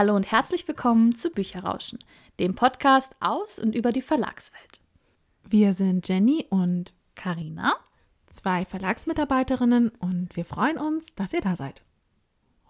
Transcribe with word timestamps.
Hallo 0.00 0.16
und 0.16 0.32
herzlich 0.32 0.66
willkommen 0.66 1.14
zu 1.14 1.28
Bücherrauschen, 1.28 1.98
dem 2.38 2.54
Podcast 2.54 3.14
aus 3.20 3.58
und 3.58 3.74
über 3.74 3.92
die 3.92 4.00
Verlagswelt. 4.00 4.80
Wir 5.46 5.74
sind 5.74 6.08
Jenny 6.08 6.46
und 6.48 6.94
Karina, 7.16 7.74
zwei 8.30 8.64
Verlagsmitarbeiterinnen 8.64 9.90
und 9.98 10.34
wir 10.36 10.46
freuen 10.46 10.78
uns, 10.78 11.14
dass 11.16 11.34
ihr 11.34 11.42
da 11.42 11.54
seid. 11.54 11.84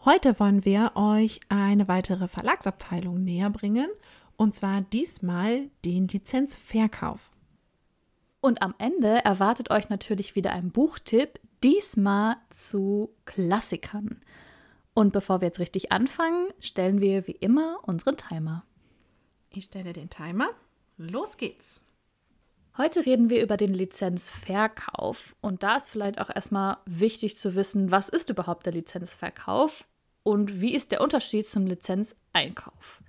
Heute 0.04 0.40
wollen 0.40 0.64
wir 0.64 0.96
euch 0.96 1.38
eine 1.48 1.86
weitere 1.86 2.26
Verlagsabteilung 2.26 3.22
näher 3.22 3.50
bringen 3.50 3.90
und 4.36 4.52
zwar 4.52 4.80
diesmal 4.80 5.70
den 5.84 6.08
Lizenzverkauf. 6.08 7.30
Und 8.40 8.60
am 8.60 8.74
Ende 8.78 9.24
erwartet 9.24 9.70
euch 9.70 9.88
natürlich 9.88 10.34
wieder 10.34 10.50
ein 10.50 10.72
Buchtipp, 10.72 11.38
diesmal 11.62 12.38
zu 12.48 13.14
Klassikern. 13.24 14.20
Und 14.94 15.12
bevor 15.12 15.40
wir 15.40 15.48
jetzt 15.48 15.60
richtig 15.60 15.92
anfangen, 15.92 16.48
stellen 16.58 17.00
wir 17.00 17.26
wie 17.26 17.32
immer 17.32 17.78
unseren 17.82 18.16
Timer. 18.16 18.64
Ich 19.52 19.64
stelle 19.64 19.92
den 19.92 20.10
Timer. 20.10 20.50
Los 20.96 21.36
geht's. 21.36 21.82
Heute 22.76 23.04
reden 23.04 23.30
wir 23.30 23.42
über 23.42 23.56
den 23.56 23.74
Lizenzverkauf. 23.74 25.34
Und 25.40 25.62
da 25.62 25.76
ist 25.76 25.90
vielleicht 25.90 26.20
auch 26.20 26.30
erstmal 26.34 26.78
wichtig 26.86 27.36
zu 27.36 27.54
wissen, 27.54 27.90
was 27.90 28.08
ist 28.08 28.30
überhaupt 28.30 28.66
der 28.66 28.72
Lizenzverkauf 28.72 29.86
und 30.22 30.60
wie 30.60 30.74
ist 30.74 30.92
der 30.92 31.00
Unterschied 31.00 31.46
zum 31.48 31.66
Lizenzeinkauf. 31.66 33.02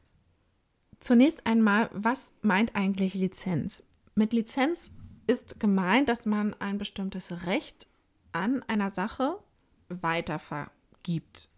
Zunächst 1.00 1.46
einmal, 1.46 1.90
was 1.94 2.34
meint 2.42 2.76
eigentlich 2.76 3.14
Lizenz? 3.14 3.84
Mit 4.16 4.34
Lizenz 4.34 4.92
ist 5.28 5.60
gemeint, 5.60 6.10
dass 6.10 6.26
man 6.26 6.54
ein 6.56 6.78
bestimmtes 6.78 7.46
Recht 7.46 7.88
an 8.32 8.64
einer 8.64 8.92
Sache 8.92 9.38
weitervergibt. 9.90 11.51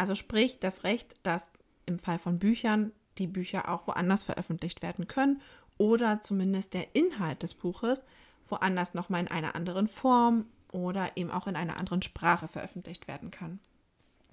Also 0.00 0.14
sprich 0.14 0.58
das 0.58 0.84
Recht, 0.84 1.14
dass 1.24 1.50
im 1.84 1.98
Fall 1.98 2.18
von 2.18 2.38
Büchern 2.38 2.92
die 3.18 3.26
Bücher 3.26 3.68
auch 3.68 3.86
woanders 3.86 4.22
veröffentlicht 4.22 4.80
werden 4.80 5.06
können 5.06 5.42
oder 5.76 6.22
zumindest 6.22 6.72
der 6.72 6.94
Inhalt 6.96 7.42
des 7.42 7.52
Buches 7.52 8.02
woanders 8.48 8.94
nochmal 8.94 9.20
in 9.20 9.28
einer 9.28 9.54
anderen 9.54 9.88
Form 9.88 10.46
oder 10.72 11.18
eben 11.18 11.30
auch 11.30 11.46
in 11.46 11.54
einer 11.54 11.76
anderen 11.76 12.00
Sprache 12.00 12.48
veröffentlicht 12.48 13.08
werden 13.08 13.30
kann. 13.30 13.60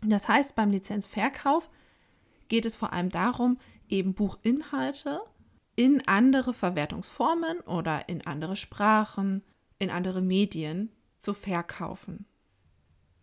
Das 0.02 0.30
heißt, 0.30 0.56
beim 0.56 0.72
Lizenzverkauf 0.72 1.70
geht 2.48 2.64
es 2.64 2.78
vor 2.78 2.94
allem 2.94 3.10
darum, 3.10 3.60
eben 3.90 4.14
Buchinhalte 4.14 5.20
in 5.76 6.02
andere 6.08 6.54
Verwertungsformen 6.54 7.60
oder 7.60 8.08
in 8.08 8.26
andere 8.26 8.56
Sprachen, 8.56 9.44
in 9.80 9.90
andere 9.90 10.22
Medien 10.22 10.94
zu 11.18 11.34
verkaufen. 11.34 12.26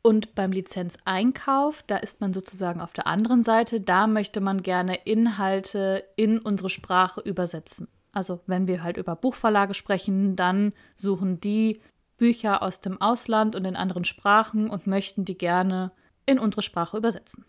Und 0.07 0.35
beim 0.35 0.53
Lizenzeinkauf, 0.53 1.83
da 1.87 1.97
ist 1.97 2.21
man 2.21 2.35
sozusagen 2.35 2.83
auf 2.83 2.93
der 2.93 3.07
anderen 3.07 3.43
Seite, 3.43 3.81
da 3.81 4.07
möchte 4.07 4.43
man 4.43 4.63
gerne 4.63 4.97
Inhalte 5.07 6.05
in 6.15 6.39
unsere 6.39 6.69
Sprache 6.69 7.23
übersetzen. 7.23 7.89
Also 8.13 8.41
wenn 8.47 8.67
wir 8.67 8.83
halt 8.83 8.99
über 8.99 9.17
Buchverlage 9.17 9.73
sprechen, 9.73 10.37
dann 10.37 10.75
suchen 10.95 11.41
die 11.41 11.81
Bücher 12.19 12.63
aus 12.63 12.83
dem 12.83 13.01
Ausland 13.01 13.57
und 13.57 13.65
in 13.65 13.77
anderen 13.77 14.05
Sprachen 14.05 14.69
und 14.69 14.87
möchten 14.87 15.25
die 15.25 15.39
gerne 15.39 15.91
in 16.27 16.39
unsere 16.39 16.61
Sprache 16.61 16.99
übersetzen. 16.99 17.47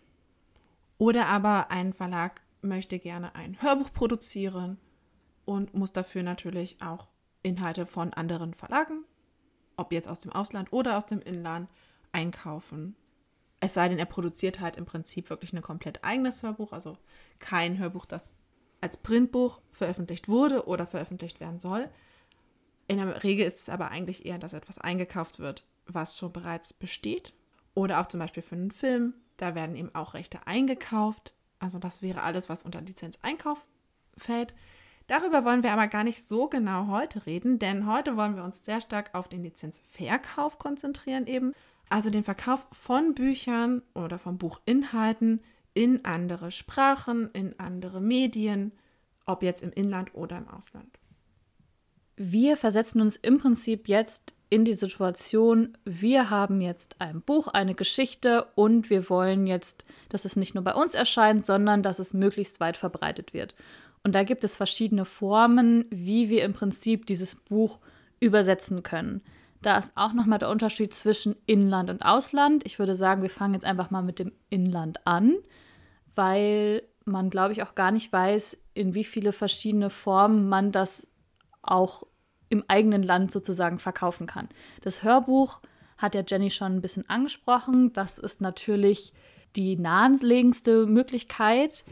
Oder 0.96 1.26
aber 1.26 1.70
ein 1.70 1.92
Verlag 1.92 2.40
möchte 2.62 2.98
gerne 2.98 3.34
ein 3.34 3.60
Hörbuch 3.60 3.92
produzieren 3.92 4.78
und 5.44 5.74
muss 5.74 5.92
dafür 5.92 6.22
natürlich 6.22 6.80
auch 6.80 7.08
Inhalte 7.42 7.84
von 7.84 8.14
anderen 8.14 8.54
Verlagen, 8.54 9.04
ob 9.76 9.92
jetzt 9.92 10.08
aus 10.08 10.20
dem 10.20 10.32
Ausland 10.32 10.72
oder 10.72 10.96
aus 10.96 11.04
dem 11.04 11.20
Inland, 11.20 11.68
einkaufen. 12.16 12.96
Es 13.60 13.74
sei 13.74 13.88
denn, 13.88 13.98
er 13.98 14.06
produziert 14.06 14.60
halt 14.60 14.76
im 14.76 14.86
Prinzip 14.86 15.28
wirklich 15.28 15.52
ein 15.52 15.62
komplett 15.62 16.02
eigenes 16.02 16.42
Hörbuch, 16.42 16.72
also 16.72 16.96
kein 17.38 17.78
Hörbuch, 17.78 18.06
das 18.06 18.34
als 18.80 18.96
Printbuch 18.96 19.60
veröffentlicht 19.70 20.28
wurde 20.28 20.66
oder 20.66 20.86
veröffentlicht 20.86 21.40
werden 21.40 21.58
soll. 21.58 21.90
In 22.88 22.98
der 22.98 23.22
Regel 23.22 23.46
ist 23.46 23.60
es 23.60 23.68
aber 23.68 23.90
eigentlich 23.90 24.24
eher, 24.24 24.38
dass 24.38 24.54
etwas 24.54 24.78
eingekauft 24.78 25.38
wird, 25.38 25.64
was 25.86 26.16
schon 26.16 26.32
bereits 26.32 26.72
besteht. 26.72 27.34
Oder 27.74 28.00
auch 28.00 28.06
zum 28.06 28.20
Beispiel 28.20 28.42
für 28.42 28.54
einen 28.54 28.70
Film, 28.70 29.14
da 29.36 29.54
werden 29.54 29.76
eben 29.76 29.94
auch 29.94 30.14
Rechte 30.14 30.46
eingekauft. 30.46 31.34
Also 31.58 31.78
das 31.78 32.00
wäre 32.00 32.22
alles, 32.22 32.48
was 32.48 32.62
unter 32.62 32.80
Lizenzeinkauf 32.80 33.66
fällt. 34.16 34.54
Darüber 35.06 35.44
wollen 35.44 35.62
wir 35.62 35.72
aber 35.72 35.86
gar 35.88 36.04
nicht 36.04 36.24
so 36.24 36.48
genau 36.48 36.88
heute 36.88 37.26
reden, 37.26 37.58
denn 37.58 37.86
heute 37.86 38.16
wollen 38.16 38.36
wir 38.36 38.44
uns 38.44 38.64
sehr 38.64 38.80
stark 38.80 39.14
auf 39.14 39.28
den 39.28 39.42
Lizenzverkauf 39.42 40.58
konzentrieren 40.58 41.26
eben. 41.26 41.52
Also 41.88 42.10
den 42.10 42.24
Verkauf 42.24 42.66
von 42.72 43.14
Büchern 43.14 43.82
oder 43.94 44.18
von 44.18 44.38
Buchinhalten 44.38 45.40
in 45.74 46.04
andere 46.04 46.50
Sprachen, 46.50 47.30
in 47.32 47.58
andere 47.58 48.00
Medien, 48.00 48.72
ob 49.26 49.42
jetzt 49.42 49.62
im 49.62 49.72
Inland 49.72 50.14
oder 50.14 50.38
im 50.38 50.48
Ausland. 50.48 50.98
Wir 52.16 52.56
versetzen 52.56 53.00
uns 53.00 53.16
im 53.16 53.38
Prinzip 53.38 53.88
jetzt 53.88 54.34
in 54.48 54.64
die 54.64 54.72
Situation, 54.72 55.76
wir 55.84 56.30
haben 56.30 56.60
jetzt 56.60 56.96
ein 57.00 57.20
Buch, 57.20 57.48
eine 57.48 57.74
Geschichte 57.74 58.46
und 58.54 58.90
wir 58.90 59.10
wollen 59.10 59.46
jetzt, 59.46 59.84
dass 60.08 60.24
es 60.24 60.36
nicht 60.36 60.54
nur 60.54 60.64
bei 60.64 60.74
uns 60.74 60.94
erscheint, 60.94 61.44
sondern 61.44 61.82
dass 61.82 61.98
es 61.98 62.14
möglichst 62.14 62.60
weit 62.60 62.76
verbreitet 62.76 63.34
wird. 63.34 63.54
Und 64.04 64.14
da 64.14 64.22
gibt 64.22 64.44
es 64.44 64.56
verschiedene 64.56 65.04
Formen, 65.04 65.84
wie 65.90 66.30
wir 66.30 66.44
im 66.44 66.52
Prinzip 66.52 67.06
dieses 67.06 67.34
Buch 67.34 67.80
übersetzen 68.20 68.84
können. 68.84 69.20
Da 69.66 69.78
ist 69.78 69.90
auch 69.96 70.12
nochmal 70.12 70.38
der 70.38 70.48
Unterschied 70.48 70.94
zwischen 70.94 71.34
Inland 71.44 71.90
und 71.90 72.02
Ausland. 72.02 72.64
Ich 72.64 72.78
würde 72.78 72.94
sagen, 72.94 73.22
wir 73.22 73.30
fangen 73.30 73.54
jetzt 73.54 73.66
einfach 73.66 73.90
mal 73.90 74.00
mit 74.00 74.20
dem 74.20 74.30
Inland 74.48 75.04
an, 75.08 75.34
weil 76.14 76.84
man, 77.04 77.30
glaube 77.30 77.52
ich, 77.52 77.64
auch 77.64 77.74
gar 77.74 77.90
nicht 77.90 78.12
weiß, 78.12 78.62
in 78.74 78.94
wie 78.94 79.02
viele 79.02 79.32
verschiedene 79.32 79.90
Formen 79.90 80.48
man 80.48 80.70
das 80.70 81.08
auch 81.62 82.04
im 82.48 82.62
eigenen 82.68 83.02
Land 83.02 83.32
sozusagen 83.32 83.80
verkaufen 83.80 84.28
kann. 84.28 84.48
Das 84.82 85.02
Hörbuch 85.02 85.60
hat 85.98 86.14
ja 86.14 86.22
Jenny 86.24 86.52
schon 86.52 86.76
ein 86.76 86.80
bisschen 86.80 87.10
angesprochen. 87.10 87.92
Das 87.92 88.18
ist 88.18 88.40
natürlich 88.40 89.12
die 89.56 89.74
naheliegendste 89.74 90.86
Möglichkeit. 90.86 91.84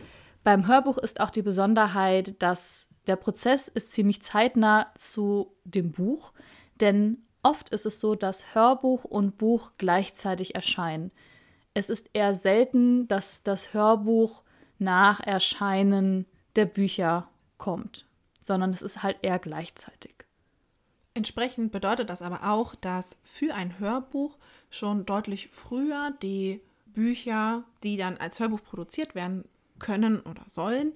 Beim 0.45 0.69
Hörbuch 0.69 0.99
ist 0.99 1.19
auch 1.19 1.31
die 1.31 1.43
Besonderheit, 1.43 2.41
dass 2.41 2.87
der 3.09 3.17
Prozess 3.17 3.67
ist 3.67 3.91
ziemlich 3.91 4.23
zeitnah 4.23 4.93
zu 4.95 5.57
dem 5.65 5.91
Buch, 5.91 6.33
denn 6.81 7.25
oft 7.45 7.69
ist 7.69 7.87
es 7.87 8.01
so, 8.01 8.15
dass 8.15 8.55
Hörbuch 8.55 9.05
und 9.05 9.39
Buch 9.39 9.73
gleichzeitig 9.79 10.55
erscheinen. 10.55 11.13
Es 11.75 11.91
ist 11.91 12.11
eher 12.13 12.35
selten, 12.35 13.07
dass 13.09 13.43
das 13.43 13.75
Hörbuch 13.75 14.43
nach 14.79 15.21
Erscheinen 15.21 16.27
der 16.57 16.67
Bücher 16.67 17.29
kommt, 17.59 18.07
sondern 18.43 18.71
es 18.71 18.83
ist 18.83 19.03
halt 19.03 19.19
eher 19.23 19.39
gleichzeitig. 19.39 20.15
Entsprechend 21.15 21.71
bedeutet 21.71 22.11
das 22.11 22.23
aber 22.23 22.51
auch, 22.51 22.75
dass 22.75 23.19
für 23.23 23.55
ein 23.55 23.79
Hörbuch 23.79 24.37
schon 24.71 25.07
deutlich 25.07 25.49
früher 25.51 26.13
die 26.23 26.61
Bücher, 26.87 27.65
die 27.83 27.97
dann 27.97 28.17
als 28.17 28.41
Hörbuch 28.41 28.63
produziert 28.63 29.15
werden 29.15 29.45
können 29.79 30.21
oder 30.21 30.43
sollen, 30.47 30.93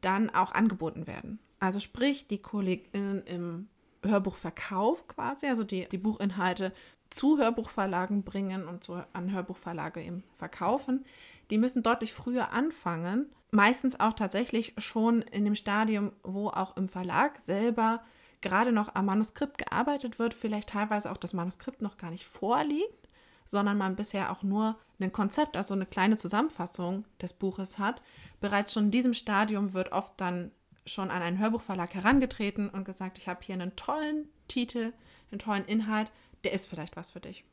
dann 0.00 0.30
auch 0.30 0.52
angeboten 0.52 1.06
werden. 1.06 1.38
Also 1.60 1.80
sprich, 1.80 2.26
die 2.28 2.38
KollegInnen 2.38 3.22
im 3.24 3.68
Hörbuchverkauf 4.04 5.06
quasi, 5.08 5.46
also 5.46 5.64
die, 5.64 5.88
die 5.88 5.98
Buchinhalte 5.98 6.72
zu 7.10 7.38
Hörbuchverlagen 7.38 8.22
bringen 8.22 8.66
und 8.66 8.84
zu, 8.84 9.02
an 9.12 9.32
Hörbuchverlage 9.32 10.02
eben 10.02 10.24
verkaufen, 10.36 11.04
die 11.50 11.58
müssen 11.58 11.82
deutlich 11.82 12.12
früher 12.12 12.52
anfangen. 12.52 13.26
Meistens 13.50 13.98
auch 13.98 14.12
tatsächlich 14.12 14.74
schon 14.76 15.22
in 15.22 15.44
dem 15.44 15.54
Stadium, 15.54 16.12
wo 16.22 16.48
auch 16.48 16.76
im 16.76 16.88
Verlag 16.88 17.40
selber 17.40 18.02
gerade 18.40 18.72
noch 18.72 18.94
am 18.94 19.06
Manuskript 19.06 19.58
gearbeitet 19.58 20.18
wird, 20.18 20.34
vielleicht 20.34 20.70
teilweise 20.70 21.10
auch 21.10 21.16
das 21.16 21.32
Manuskript 21.32 21.82
noch 21.82 21.96
gar 21.96 22.10
nicht 22.10 22.26
vorliegt, 22.26 23.08
sondern 23.46 23.78
man 23.78 23.96
bisher 23.96 24.30
auch 24.30 24.42
nur 24.42 24.76
ein 25.00 25.12
Konzept, 25.12 25.56
also 25.56 25.74
eine 25.74 25.86
kleine 25.86 26.16
Zusammenfassung 26.16 27.04
des 27.20 27.32
Buches 27.32 27.78
hat. 27.78 28.02
Bereits 28.40 28.72
schon 28.72 28.86
in 28.86 28.90
diesem 28.90 29.14
Stadium 29.14 29.72
wird 29.72 29.92
oft 29.92 30.12
dann 30.20 30.50
schon 30.88 31.10
an 31.10 31.22
einen 31.22 31.38
Hörbuchverlag 31.38 31.94
herangetreten 31.94 32.68
und 32.68 32.84
gesagt, 32.84 33.18
ich 33.18 33.28
habe 33.28 33.40
hier 33.42 33.54
einen 33.54 33.76
tollen 33.76 34.28
Titel, 34.48 34.92
einen 35.30 35.38
tollen 35.38 35.64
Inhalt, 35.64 36.10
der 36.44 36.52
ist 36.52 36.66
vielleicht 36.66 36.96
was 36.96 37.12
für 37.12 37.20
dich. 37.20 37.44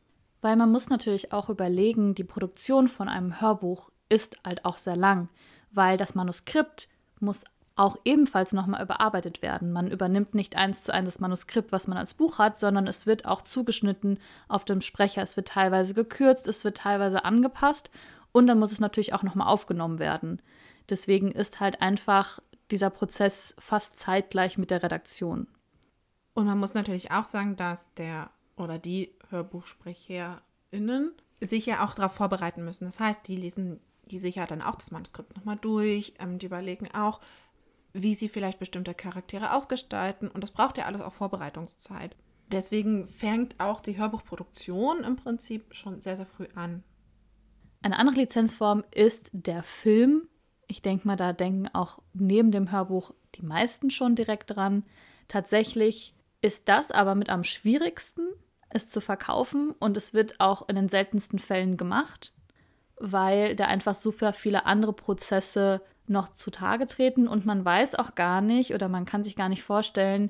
Weil 0.42 0.56
man 0.56 0.72
muss 0.72 0.90
natürlich 0.90 1.32
auch 1.34 1.50
überlegen, 1.50 2.16
die 2.16 2.24
Produktion 2.24 2.88
von 2.88 3.10
einem 3.10 3.42
Hörbuch 3.42 3.90
ist 4.10 4.38
halt 4.46 4.66
auch 4.66 4.78
sehr 4.78 4.96
lang, 4.96 5.30
weil 5.72 5.98
das 5.98 6.16
Manuskript 6.16 6.88
muss 7.20 7.44
auch 7.76 7.98
ebenfalls 8.06 8.54
nochmal 8.54 8.82
überarbeitet 8.82 9.42
werden. 9.42 9.72
Man 9.72 9.92
übernimmt 9.92 10.34
nicht 10.34 10.56
eins 10.56 10.84
zu 10.84 10.94
eins 10.94 11.06
das 11.06 11.20
Manuskript, 11.20 11.72
was 11.72 11.88
man 11.88 11.98
als 11.98 12.14
Buch 12.14 12.38
hat, 12.38 12.58
sondern 12.58 12.88
es 12.88 13.06
wird 13.06 13.26
auch 13.26 13.42
zugeschnitten 13.42 14.20
auf 14.48 14.64
dem 14.64 14.82
Sprecher. 14.82 15.22
Es 15.22 15.36
wird 15.36 15.50
teilweise 15.50 15.94
gekürzt, 15.94 16.48
es 16.48 16.64
wird 16.64 16.78
teilweise 16.78 17.26
angepasst 17.26 17.90
und 18.32 18.48
dann 18.48 18.60
muss 18.60 18.72
es 18.72 18.80
natürlich 18.80 19.14
auch 19.14 19.24
nochmal 19.24 19.48
aufgenommen 19.48 20.00
werden. 20.00 20.42
Deswegen 20.90 21.32
ist 21.32 21.60
halt 21.60 21.82
einfach 21.82 22.40
dieser 22.72 22.90
Prozess 22.90 23.56
fast 23.60 24.00
zeitgleich 24.00 24.58
mit 24.58 24.72
der 24.72 24.84
Redaktion. 24.84 25.48
Und 26.34 26.46
man 26.48 26.60
muss 26.60 26.74
natürlich 26.74 27.12
auch 27.12 27.26
sagen, 27.26 27.56
dass 27.56 27.94
der 27.94 28.30
oder 28.58 28.80
die 28.80 29.16
HörbuchsprecherInnen 29.30 31.12
sich 31.42 31.66
ja 31.66 31.86
auch 31.86 31.94
darauf 31.94 32.14
vorbereiten 32.14 32.64
müssen. 32.64 32.86
Das 32.86 33.00
heißt, 33.00 33.28
die 33.28 33.36
lesen 33.36 33.80
die 34.12 34.20
sich 34.20 34.36
ja 34.36 34.46
dann 34.46 34.62
auch 34.62 34.76
das 34.76 34.92
Manuskript 34.92 35.36
nochmal 35.36 35.58
durch, 35.58 36.14
ähm, 36.20 36.40
die 36.40 36.46
überlegen 36.46 36.90
auch, 36.94 37.20
wie 37.94 38.16
sie 38.16 38.30
vielleicht 38.30 38.60
bestimmte 38.60 38.94
Charaktere 38.94 39.54
ausgestalten 39.54 40.28
und 40.28 40.42
das 40.42 40.52
braucht 40.52 40.78
ja 40.78 40.86
alles 40.86 41.02
auch 41.02 41.14
Vorbereitungszeit. 41.14 42.16
Deswegen 42.52 43.08
fängt 43.08 43.60
auch 43.60 43.82
die 43.82 43.98
Hörbuchproduktion 43.98 45.04
im 45.04 45.16
Prinzip 45.16 45.74
schon 45.74 46.02
sehr, 46.02 46.18
sehr 46.18 46.28
früh 46.28 46.48
an. 46.54 46.84
Eine 47.82 47.98
andere 47.98 48.18
Lizenzform 48.18 48.84
ist 48.92 49.30
der 49.34 49.64
Film. 49.64 50.28
Ich 50.68 50.82
denke 50.82 51.08
mal, 51.08 51.16
da 51.16 51.34
denken 51.34 51.68
auch 51.74 52.00
neben 52.14 52.52
dem 52.52 52.72
Hörbuch 52.72 53.14
die 53.36 53.46
meisten 53.46 53.90
schon 53.90 54.16
direkt 54.16 54.56
dran. 54.56 54.84
Tatsächlich 55.28 56.14
ist 56.42 56.70
das 56.70 56.92
aber 56.92 57.16
mit 57.16 57.30
am 57.30 57.44
schwierigsten, 57.44 58.28
es 58.70 58.90
zu 58.90 59.02
verkaufen 59.02 59.72
und 59.80 59.98
es 59.98 60.14
wird 60.14 60.40
auch 60.40 60.68
in 60.68 60.76
den 60.76 60.90
seltensten 60.90 61.40
Fällen 61.40 61.78
gemacht, 61.78 62.34
weil 63.00 63.56
da 63.56 63.66
einfach 63.66 63.96
super 63.96 64.34
viele 64.34 64.66
andere 64.66 64.94
Prozesse 64.94 65.82
noch 66.08 66.34
zutage 66.36 66.86
treten 66.86 67.28
und 67.28 67.46
man 67.46 67.66
weiß 67.66 67.96
auch 67.96 68.16
gar 68.16 68.42
nicht 68.42 68.74
oder 68.74 68.90
man 68.90 69.06
kann 69.06 69.24
sich 69.24 69.36
gar 69.36 69.50
nicht 69.50 69.64
vorstellen, 69.64 70.30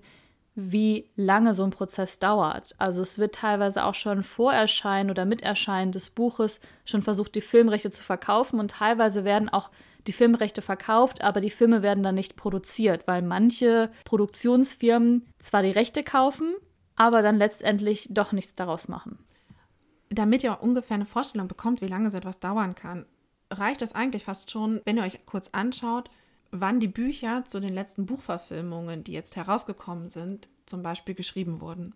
wie 0.55 1.09
lange 1.17 1.53
so 1.53 1.63
ein 1.63 1.71
Prozess 1.71 2.17
dauert. 2.19 2.75
Also 2.77 3.01
es 3.01 3.19
wird 3.19 3.35
teilweise 3.35 3.83
auch 3.83 3.93
schon 3.93 4.23
vor 4.23 4.53
Erscheinen 4.53 5.09
oder 5.09 5.25
mit 5.25 5.41
Erscheinen 5.41 5.91
des 5.91 6.09
Buches 6.09 6.61
schon 6.85 7.01
versucht, 7.01 7.35
die 7.35 7.41
Filmrechte 7.41 7.91
zu 7.91 8.03
verkaufen 8.03 8.59
und 8.59 8.71
teilweise 8.71 9.25
werden 9.25 9.49
auch 9.49 9.69
die 10.07 10.13
Filmrechte 10.13 10.61
verkauft, 10.61 11.23
aber 11.23 11.41
die 11.41 11.49
Filme 11.49 11.81
werden 11.81 12.03
dann 12.03 12.15
nicht 12.15 12.35
produziert, 12.35 13.07
weil 13.07 13.21
manche 13.21 13.91
Produktionsfirmen 14.05 15.25
zwar 15.39 15.63
die 15.63 15.71
Rechte 15.71 16.03
kaufen, 16.03 16.53
aber 16.95 17.21
dann 17.21 17.37
letztendlich 17.37 18.07
doch 18.11 18.31
nichts 18.31 18.55
daraus 18.55 18.87
machen. 18.87 19.19
Damit 20.09 20.43
ihr 20.43 20.61
ungefähr 20.61 20.95
eine 20.95 21.05
Vorstellung 21.05 21.47
bekommt, 21.47 21.81
wie 21.81 21.87
lange 21.87 22.09
so 22.09 22.17
etwas 22.17 22.39
dauern 22.39 22.75
kann, 22.75 23.05
reicht 23.51 23.81
es 23.81 23.93
eigentlich 23.93 24.23
fast 24.23 24.51
schon, 24.51 24.81
wenn 24.85 24.97
ihr 24.97 25.03
euch 25.03 25.25
kurz 25.25 25.49
anschaut, 25.51 26.09
wann 26.51 26.79
die 26.79 26.87
Bücher 26.87 27.43
zu 27.45 27.59
den 27.59 27.73
letzten 27.73 28.05
Buchverfilmungen, 28.05 29.03
die 29.03 29.13
jetzt 29.13 29.35
herausgekommen 29.35 30.09
sind, 30.09 30.47
zum 30.65 30.83
Beispiel 30.83 31.15
geschrieben 31.15 31.61
wurden. 31.61 31.95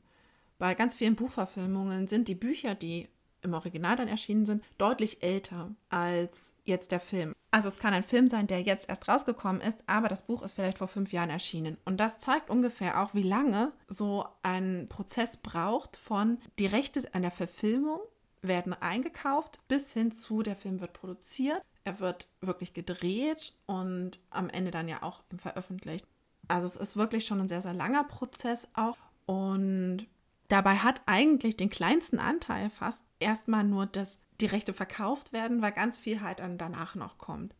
Bei 0.58 0.76
ganz 0.76 0.96
vielen 0.96 1.16
Buchverfilmungen 1.16 2.08
sind 2.08 2.28
die 2.28 2.36
Bücher, 2.36 2.76
die 2.76 3.08
im 3.42 3.54
Original 3.54 3.96
dann 3.96 4.08
erschienen 4.08 4.46
sind, 4.46 4.64
deutlich 4.78 5.24
älter 5.24 5.72
als 5.90 6.54
jetzt 6.66 6.92
der 6.92 7.00
Film. 7.00 7.34
Also 7.52 7.68
es 7.68 7.80
kann 7.80 7.94
ein 7.94 8.04
Film 8.04 8.28
sein, 8.28 8.48
der 8.48 8.62
jetzt 8.62 8.90
erst 8.90 9.08
rausgekommen 9.08 9.62
ist, 9.62 9.84
aber 9.88 10.08
das 10.08 10.26
Buch 10.26 10.44
ist 10.44 10.54
vielleicht 10.54 10.78
vor 10.78 10.88
fünf 10.88 11.12
Jahren 11.12 11.30
erschienen. 11.30 11.78
Und 11.86 11.98
das 11.98 12.20
zeigt 12.20 12.50
ungefähr 12.50 13.02
auch, 13.02 13.14
wie 13.14 13.24
lange 13.24 13.72
so 13.88 14.26
ein 14.44 14.88
Prozess 14.90 15.38
braucht 15.38 15.98
von 15.98 16.38
die 16.60 16.68
Rechte 16.68 17.02
an 17.14 17.24
der 17.24 17.32
Verfilmung 17.32 18.00
werden 18.42 18.74
eingekauft 18.74 19.60
bis 19.68 19.94
hin 19.94 20.12
zu 20.12 20.44
der 20.44 20.56
Film 20.56 20.80
wird 20.80 20.94
produziert, 20.94 21.62
er 21.84 22.00
wird 22.00 22.28
wirklich 22.42 22.74
gedreht 22.74 23.56
und 23.66 24.20
am 24.30 24.50
Ende 24.50 24.72
dann 24.72 24.88
ja 24.88 25.04
auch 25.04 25.22
veröffentlicht. 25.38 26.06
Also 26.48 26.68
es 26.68 26.76
ist 26.76 26.98
wirklich 26.98 27.26
schon 27.26 27.40
ein 27.40 27.50
sehr, 27.50 27.62
sehr 27.62 27.74
langer 27.74 28.04
Prozess 28.04 28.68
auch. 28.74 28.98
Und 29.26 30.08
dabei 30.50 30.78
hat 30.78 31.02
eigentlich 31.06 31.56
den 31.56 31.70
kleinsten 31.70 32.20
Anteil 32.20 32.70
fast 32.70 33.06
erstmal 33.20 33.64
nur, 33.64 33.86
dass 33.86 34.20
die 34.42 34.46
Rechte 34.46 34.74
verkauft 34.74 35.34
werden, 35.34 35.62
weil 35.62 35.72
ganz 35.72 35.98
viel 35.98 36.22
halt 36.22 36.42
dann 36.42 36.58
danach 36.58 36.96
noch 36.96 37.18
kommt. 37.18 37.56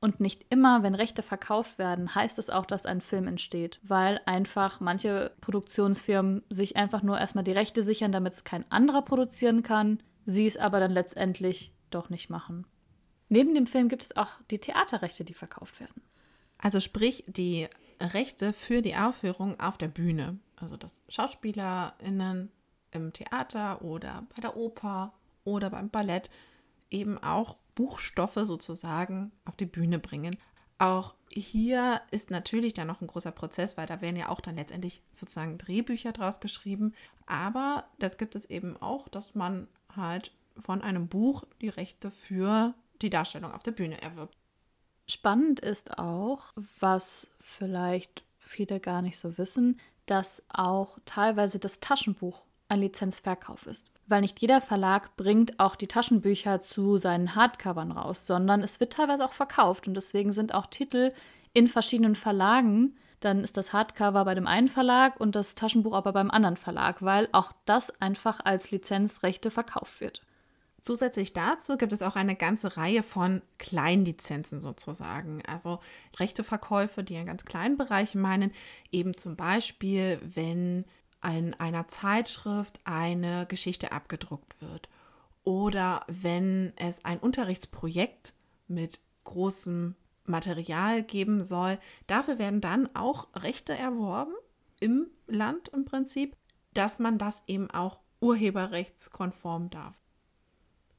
Und 0.00 0.20
nicht 0.20 0.44
immer, 0.50 0.82
wenn 0.82 0.94
Rechte 0.94 1.22
verkauft 1.22 1.78
werden, 1.78 2.14
heißt 2.14 2.38
es 2.38 2.50
auch, 2.50 2.66
dass 2.66 2.84
ein 2.84 3.00
Film 3.00 3.26
entsteht, 3.26 3.80
weil 3.82 4.20
einfach 4.26 4.78
manche 4.80 5.32
Produktionsfirmen 5.40 6.42
sich 6.50 6.76
einfach 6.76 7.02
nur 7.02 7.18
erstmal 7.18 7.44
die 7.44 7.52
Rechte 7.52 7.82
sichern, 7.82 8.12
damit 8.12 8.34
es 8.34 8.44
kein 8.44 8.70
anderer 8.70 9.00
produzieren 9.00 9.62
kann, 9.62 10.02
sie 10.26 10.46
es 10.46 10.58
aber 10.58 10.78
dann 10.78 10.90
letztendlich 10.90 11.72
doch 11.88 12.10
nicht 12.10 12.28
machen. 12.28 12.66
Neben 13.30 13.54
dem 13.54 13.66
Film 13.66 13.88
gibt 13.88 14.02
es 14.02 14.16
auch 14.16 14.28
die 14.50 14.58
Theaterrechte, 14.58 15.24
die 15.24 15.32
verkauft 15.32 15.80
werden. 15.80 16.02
Also 16.58 16.80
sprich 16.80 17.24
die 17.26 17.68
Rechte 17.98 18.52
für 18.52 18.82
die 18.82 18.96
Aufführung 18.96 19.58
auf 19.58 19.78
der 19.78 19.88
Bühne. 19.88 20.38
Also 20.56 20.76
dass 20.76 21.02
SchauspielerInnen 21.08 22.50
im 22.92 23.12
Theater 23.12 23.82
oder 23.82 24.26
bei 24.34 24.40
der 24.40 24.56
Oper 24.56 25.12
oder 25.44 25.70
beim 25.70 25.90
Ballett 25.90 26.30
eben 26.90 27.18
auch 27.18 27.56
Buchstoffe 27.74 28.38
sozusagen 28.42 29.32
auf 29.44 29.56
die 29.56 29.66
Bühne 29.66 29.98
bringen. 29.98 30.36
Auch 30.78 31.14
hier 31.30 32.00
ist 32.10 32.30
natürlich 32.30 32.72
dann 32.72 32.86
noch 32.86 33.00
ein 33.00 33.06
großer 33.06 33.32
Prozess, 33.32 33.76
weil 33.76 33.86
da 33.86 34.00
werden 34.00 34.16
ja 34.16 34.28
auch 34.28 34.40
dann 34.40 34.56
letztendlich 34.56 35.02
sozusagen 35.12 35.58
Drehbücher 35.58 36.12
draus 36.12 36.40
geschrieben. 36.40 36.94
Aber 37.26 37.84
das 37.98 38.18
gibt 38.18 38.34
es 38.34 38.44
eben 38.44 38.76
auch, 38.80 39.08
dass 39.08 39.34
man 39.34 39.68
halt 39.94 40.32
von 40.56 40.82
einem 40.82 41.08
Buch 41.08 41.44
die 41.60 41.68
Rechte 41.68 42.10
für 42.10 42.74
die 43.02 43.10
Darstellung 43.10 43.52
auf 43.52 43.62
der 43.62 43.72
Bühne 43.72 44.00
erwirbt. 44.02 44.36
Spannend 45.08 45.60
ist 45.60 45.98
auch, 45.98 46.52
was 46.80 47.28
vielleicht 47.40 48.24
viele 48.38 48.80
gar 48.80 49.02
nicht 49.02 49.18
so 49.18 49.36
wissen, 49.36 49.80
dass 50.06 50.42
auch 50.48 50.98
teilweise 51.04 51.58
das 51.58 51.80
Taschenbuch 51.80 52.42
ein 52.68 52.80
Lizenzverkauf 52.80 53.66
ist. 53.66 53.90
Weil 54.06 54.20
nicht 54.20 54.40
jeder 54.40 54.60
Verlag 54.60 55.16
bringt 55.16 55.58
auch 55.58 55.76
die 55.76 55.86
Taschenbücher 55.86 56.60
zu 56.60 56.96
seinen 56.98 57.34
Hardcovern 57.34 57.92
raus, 57.92 58.26
sondern 58.26 58.62
es 58.62 58.80
wird 58.80 58.92
teilweise 58.92 59.24
auch 59.24 59.32
verkauft 59.32 59.88
und 59.88 59.94
deswegen 59.94 60.32
sind 60.32 60.54
auch 60.54 60.66
Titel 60.66 61.12
in 61.52 61.68
verschiedenen 61.68 62.14
Verlagen. 62.14 62.96
Dann 63.20 63.42
ist 63.42 63.56
das 63.56 63.72
Hardcover 63.72 64.24
bei 64.26 64.34
dem 64.34 64.46
einen 64.46 64.68
Verlag 64.68 65.18
und 65.18 65.34
das 65.36 65.54
Taschenbuch 65.54 65.94
aber 65.94 66.12
beim 66.12 66.30
anderen 66.30 66.58
Verlag, 66.58 67.00
weil 67.00 67.28
auch 67.32 67.52
das 67.64 68.00
einfach 68.02 68.40
als 68.44 68.70
Lizenzrechte 68.70 69.50
verkauft 69.50 70.00
wird. 70.00 70.22
Zusätzlich 70.84 71.32
dazu 71.32 71.78
gibt 71.78 71.94
es 71.94 72.02
auch 72.02 72.14
eine 72.14 72.36
ganze 72.36 72.76
Reihe 72.76 73.02
von 73.02 73.40
Kleinlizenzen 73.56 74.60
sozusagen, 74.60 75.40
also 75.46 75.80
Rechteverkäufe, 76.18 77.02
die 77.02 77.16
einen 77.16 77.24
ganz 77.24 77.46
kleinen 77.46 77.78
Bereich 77.78 78.14
meinen, 78.14 78.52
eben 78.92 79.16
zum 79.16 79.34
Beispiel, 79.34 80.20
wenn 80.22 80.84
in 81.24 81.54
einer 81.54 81.88
Zeitschrift 81.88 82.80
eine 82.84 83.46
Geschichte 83.46 83.92
abgedruckt 83.92 84.60
wird 84.60 84.90
oder 85.42 86.04
wenn 86.06 86.74
es 86.76 87.02
ein 87.02 87.18
Unterrichtsprojekt 87.18 88.34
mit 88.68 89.00
großem 89.24 89.94
Material 90.26 91.02
geben 91.02 91.42
soll. 91.42 91.78
Dafür 92.08 92.38
werden 92.38 92.60
dann 92.60 92.94
auch 92.94 93.28
Rechte 93.34 93.74
erworben 93.74 94.34
im 94.80 95.06
Land 95.28 95.68
im 95.68 95.86
Prinzip, 95.86 96.36
dass 96.74 96.98
man 96.98 97.16
das 97.16 97.42
eben 97.46 97.70
auch 97.70 98.00
urheberrechtskonform 98.20 99.70
darf. 99.70 100.03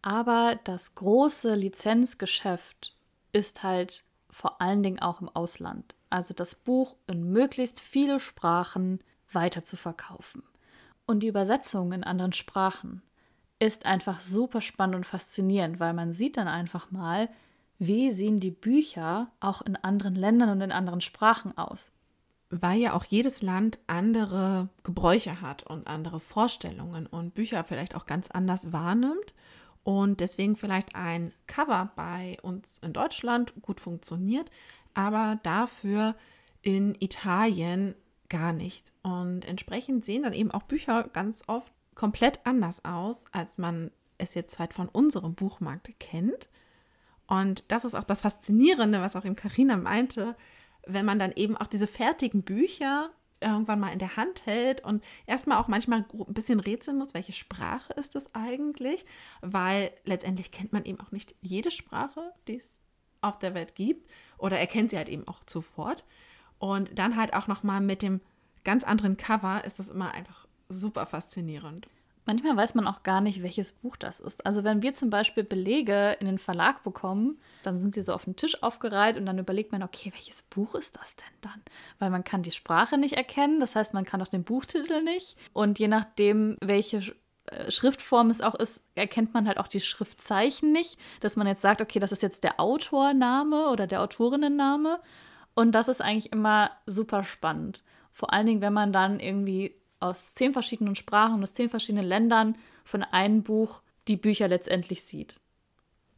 Aber 0.06 0.60
das 0.64 0.94
große 0.94 1.56
Lizenzgeschäft 1.56 2.96
ist 3.32 3.64
halt 3.64 4.04
vor 4.30 4.62
allen 4.62 4.84
Dingen 4.84 5.00
auch 5.00 5.20
im 5.20 5.30
Ausland. 5.30 5.96
Also 6.12 6.36
das 6.36 6.54
Buch 6.54 6.96
in 7.08 7.32
möglichst 7.32 7.80
viele 7.80 8.20
Sprachen 8.20 9.00
weiter 9.32 9.64
zu 9.64 9.78
verkaufen. 9.78 10.44
Und 11.08 11.22
die 11.22 11.28
Übersetzung 11.28 11.92
in 11.92 12.04
anderen 12.04 12.34
Sprachen 12.34 13.02
ist 13.58 13.88
einfach 13.88 14.20
super 14.20 14.62
spannend 14.62 14.96
und 14.96 15.08
faszinierend, 15.08 15.80
weil 15.80 15.94
man 15.94 16.14
sieht 16.14 16.38
dann 16.38 16.48
einfach 16.48 16.92
mal, 16.92 17.28
wie 17.80 18.12
sehen 18.12 18.40
die 18.40 18.52
Bücher 18.52 19.32
auch 19.40 19.64
in 19.64 19.76
anderen 19.76 20.14
Ländern 20.14 20.52
und 20.52 20.62
in 20.62 20.72
anderen 20.72 21.02
Sprachen 21.02 21.58
aus. 21.58 21.92
Weil 22.52 22.80
ja 22.80 22.94
auch 22.94 23.06
jedes 23.06 23.42
Land 23.42 23.80
andere 23.88 24.70
Gebräuche 24.84 25.42
hat 25.42 25.64
und 25.64 25.88
andere 25.88 26.20
Vorstellungen 26.20 27.08
und 27.08 27.34
Bücher 27.34 27.64
vielleicht 27.64 27.96
auch 27.96 28.06
ganz 28.06 28.30
anders 28.30 28.72
wahrnimmt 28.72 29.34
und 29.86 30.20
deswegen 30.20 30.56
vielleicht 30.56 30.96
ein 30.96 31.32
Cover 31.46 31.92
bei 31.96 32.38
uns 32.42 32.80
in 32.80 32.92
Deutschland 32.92 33.54
gut 33.62 33.80
funktioniert, 33.80 34.50
aber 34.96 35.40
dafür 35.44 36.16
in 36.64 36.96
Italien 37.00 37.94
gar 38.28 38.52
nicht. 38.52 38.92
Und 39.04 39.46
entsprechend 39.46 40.04
sehen 40.04 40.24
dann 40.24 40.34
eben 40.34 40.50
auch 40.50 40.64
Bücher 40.64 41.04
ganz 41.14 41.44
oft 41.46 41.72
komplett 41.94 42.40
anders 42.46 42.84
aus, 42.84 43.26
als 43.32 43.60
man 43.60 43.92
es 44.18 44.34
jetzt 44.34 44.58
halt 44.58 44.74
von 44.74 44.90
unserem 44.90 45.36
Buchmarkt 45.36 45.92
kennt. 46.00 46.50
Und 47.28 47.64
das 47.68 47.86
ist 47.86 47.94
auch 47.94 48.04
das 48.04 48.22
Faszinierende, 48.22 49.02
was 49.02 49.16
auch 49.16 49.24
eben 49.24 49.36
Carina 49.36 49.78
meinte, 49.78 50.36
wenn 50.88 51.06
man 51.06 51.20
dann 51.20 51.34
eben 51.36 51.56
auch 51.56 51.68
diese 51.68 51.88
fertigen 51.88 52.42
Bücher 52.42 53.12
irgendwann 53.42 53.80
mal 53.80 53.92
in 53.94 54.00
der 54.00 54.16
Hand 54.16 54.46
hält 54.46 54.84
und 54.84 55.04
erstmal 55.26 55.58
auch 55.58 55.68
manchmal 55.68 56.06
ein 56.14 56.34
bisschen 56.34 56.60
rätseln 56.60 56.98
muss, 56.98 57.14
welche 57.14 57.34
Sprache 57.34 57.94
ist 57.94 58.16
das 58.16 58.34
eigentlich, 58.34 59.06
weil 59.42 59.92
letztendlich 60.06 60.52
kennt 60.52 60.74
man 60.74 60.86
eben 60.86 61.00
auch 61.00 61.12
nicht 61.12 61.36
jede 61.42 61.72
Sprache, 61.72 62.34
die 62.48 62.56
es 62.56 62.80
auf 63.22 63.38
der 63.40 63.54
Welt 63.54 63.76
gibt 63.76 64.10
oder 64.38 64.60
erkennt 64.60 64.92
sie 64.92 64.98
halt 64.98 65.10
eben 65.10 65.28
auch 65.28 65.42
sofort. 65.48 66.04
Und 66.60 66.98
dann 66.98 67.18
halt 67.18 67.34
auch 67.34 67.48
nochmal 67.48 67.82
mit 67.82 68.02
dem 68.02 68.22
ganz 68.64 68.84
anderen 68.84 69.18
Cover 69.18 69.64
ist 69.66 69.80
das 69.80 69.90
immer 69.90 70.14
einfach 70.14 70.48
super 70.70 71.06
faszinierend. 71.06 71.88
Manchmal 72.26 72.58
weiß 72.58 72.76
man 72.76 72.88
auch 72.88 73.04
gar 73.04 73.22
nicht, 73.22 73.44
welches 73.44 73.72
Buch 73.72 73.98
das 73.98 74.20
ist. 74.20 74.46
Also 74.46 74.64
wenn 74.64 74.82
wir 74.82 74.94
zum 74.94 75.10
Beispiel 75.10 75.44
Belege 75.44 76.18
in 76.20 76.26
den 76.26 76.40
Verlag 76.40 76.84
bekommen, 76.84 77.40
dann 77.64 77.80
sind 77.80 77.94
sie 77.94 78.02
so 78.02 78.14
auf 78.14 78.26
dem 78.26 78.36
Tisch 78.36 78.64
aufgereiht 78.64 79.18
und 79.18 79.26
dann 79.26 79.38
überlegt 79.38 79.72
man, 79.72 79.84
okay, 79.84 80.12
welches 80.14 80.42
Buch 80.44 80.76
ist 80.76 80.96
das 80.96 81.16
denn 81.16 81.38
dann? 81.42 81.62
Weil 82.00 82.10
man 82.10 82.24
kann 82.24 82.42
die 82.42 82.52
Sprache 82.52 82.98
nicht 82.98 83.14
erkennen, 83.14 83.60
das 83.60 83.76
heißt, 83.76 83.94
man 83.94 84.06
kann 84.06 84.22
auch 84.22 84.28
den 84.28 84.44
Buchtitel 84.44 85.04
nicht. 85.04 85.38
Und 85.54 85.78
je 85.78 85.88
nachdem, 85.88 86.58
welche 86.62 87.16
der 87.52 87.70
Schriftform 87.72 88.30
es 88.30 88.42
auch 88.42 88.56
ist, 88.56 88.84
erkennt 88.96 89.34
man 89.34 89.48
halt 89.48 89.60
auch 89.60 89.68
die 89.68 89.80
Schriftzeichen 89.80 90.72
nicht, 90.72 90.98
dass 91.20 91.36
man 91.36 91.48
jetzt 91.48 91.62
sagt, 91.62 91.82
okay, 91.82 92.00
das 92.00 92.12
ist 92.12 92.24
jetzt 92.24 92.44
der 92.44 92.60
Autorname 92.60 93.70
oder 93.70 93.88
der 93.88 94.02
Autorinnenname. 94.02 95.00
Und 95.54 95.74
das 95.74 95.88
ist 95.88 96.02
eigentlich 96.02 96.32
immer 96.32 96.72
super 96.86 97.24
spannend. 97.24 97.84
Vor 98.12 98.34
allen 98.34 98.48
Dingen, 98.48 98.62
wenn 98.62 98.74
man 98.74 98.92
dann 98.92 99.20
irgendwie 99.20 99.76
aus 100.06 100.34
zehn 100.34 100.54
verschiedenen 100.54 100.96
Sprachen 100.96 101.42
aus 101.44 101.54
zehn 101.54 101.70
verschiedenen 101.70 102.06
Ländern 102.06 102.58
von 102.84 103.04
einem 103.04 103.44
Buch 103.44 103.82
die 104.08 104.18
Bücher 104.18 104.48
letztendlich 104.48 105.04
sieht. 105.04 105.40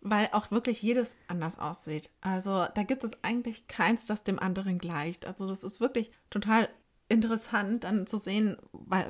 Weil 0.02 0.30
auch 0.32 0.52
wirklich 0.52 0.82
jedes 0.82 1.16
anders 1.28 1.58
aussieht. 1.58 2.12
Also 2.22 2.66
da 2.76 2.84
gibt 2.84 3.04
es 3.04 3.12
eigentlich 3.24 3.68
keins, 3.68 4.06
das 4.06 4.24
dem 4.24 4.40
anderen 4.40 4.78
gleicht. 4.78 5.26
Also 5.26 5.48
das 5.48 5.64
ist 5.64 5.80
wirklich 5.80 6.12
total 6.30 6.70
interessant 7.10 7.84
dann 7.84 8.06
zu 8.08 8.18
sehen, 8.18 8.58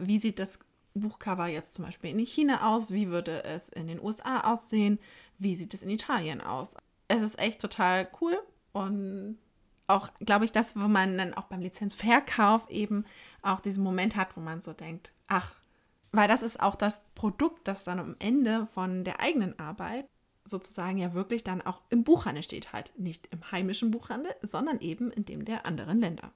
wie 0.01 0.19
sieht 0.19 0.39
das 0.39 0.60
Buchcover 0.93 1.48
jetzt 1.48 1.75
zum 1.75 1.86
Beispiel 1.86 2.12
in 2.12 2.19
China 2.19 2.74
aus, 2.74 2.91
wie 2.91 3.10
würde 3.10 3.43
es 3.43 3.69
in 3.69 3.88
den 3.88 4.01
USA 4.01 4.51
aussehen, 4.51 5.00
wie 5.38 5.55
sieht 5.55 5.74
es 5.74 5.84
in 5.84 5.89
Italien 5.89 6.41
aus. 6.41 6.75
Es 7.07 7.22
ist 7.22 7.39
echt 7.39 7.62
total 7.62 8.07
cool 8.22 8.38
und 8.74 9.38
auch, 9.88 10.10
glaube 10.20 10.46
ich, 10.46 10.51
das, 10.51 10.75
wo 10.75 10.88
man 10.88 11.17
dann 11.17 11.34
auch 11.34 11.46
beim 11.46 11.62
Lizenzverkauf 11.62 12.70
eben 12.70 13.06
auch 13.41 13.62
diesen 13.62 13.84
Moment 13.84 14.15
hat, 14.15 14.36
wo 14.36 14.41
man 14.41 14.62
so 14.62 14.74
denkt, 14.74 15.12
ach, 15.27 15.53
weil 16.12 16.27
das 16.27 16.41
ist 16.41 16.60
auch 16.60 16.75
das 16.75 17.01
Produkt, 17.15 17.67
das 17.67 17.84
dann 17.84 18.00
am 18.00 18.15
Ende 18.20 18.65
von 18.67 19.03
der 19.03 19.20
eigenen 19.20 19.58
Arbeit 19.60 20.08
sozusagen 20.46 20.98
ja 20.98 21.13
wirklich 21.13 21.44
dann 21.44 21.62
auch 21.62 21.82
im 21.89 22.03
Buchhandel 22.03 22.44
steht, 22.44 22.74
halt 22.74 22.98
nicht 22.98 23.27
im 23.32 23.51
heimischen 23.51 23.91
Buchhandel, 23.91 24.34
sondern 24.41 24.79
eben 24.79 25.12
in 25.12 25.25
dem 25.25 25.46
der 25.46 25.65
anderen 25.65 26.00
Länder. 26.00 26.32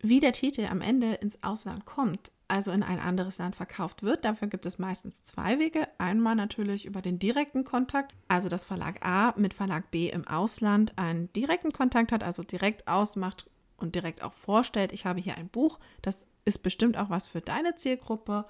Wie 0.00 0.20
der 0.20 0.32
Titel 0.32 0.64
am 0.64 0.80
Ende 0.80 1.14
ins 1.14 1.42
Ausland 1.42 1.84
kommt, 1.84 2.32
also 2.50 2.72
in 2.72 2.82
ein 2.82 2.98
anderes 2.98 3.38
Land 3.38 3.56
verkauft 3.56 4.02
wird. 4.02 4.24
Dafür 4.24 4.48
gibt 4.48 4.66
es 4.66 4.78
meistens 4.78 5.22
zwei 5.22 5.58
Wege. 5.58 5.88
Einmal 5.98 6.34
natürlich 6.34 6.84
über 6.84 7.00
den 7.00 7.18
direkten 7.18 7.64
Kontakt, 7.64 8.14
also 8.28 8.48
dass 8.48 8.64
Verlag 8.64 9.06
A 9.06 9.32
mit 9.36 9.54
Verlag 9.54 9.90
B 9.90 10.08
im 10.08 10.26
Ausland 10.26 10.98
einen 10.98 11.32
direkten 11.32 11.72
Kontakt 11.72 12.12
hat, 12.12 12.22
also 12.22 12.42
direkt 12.42 12.88
ausmacht 12.88 13.48
und 13.76 13.94
direkt 13.94 14.22
auch 14.22 14.34
vorstellt, 14.34 14.92
ich 14.92 15.06
habe 15.06 15.20
hier 15.20 15.36
ein 15.36 15.48
Buch, 15.48 15.78
das 16.02 16.26
ist 16.44 16.62
bestimmt 16.62 16.96
auch 16.96 17.10
was 17.10 17.26
für 17.26 17.40
deine 17.40 17.76
Zielgruppe. 17.76 18.46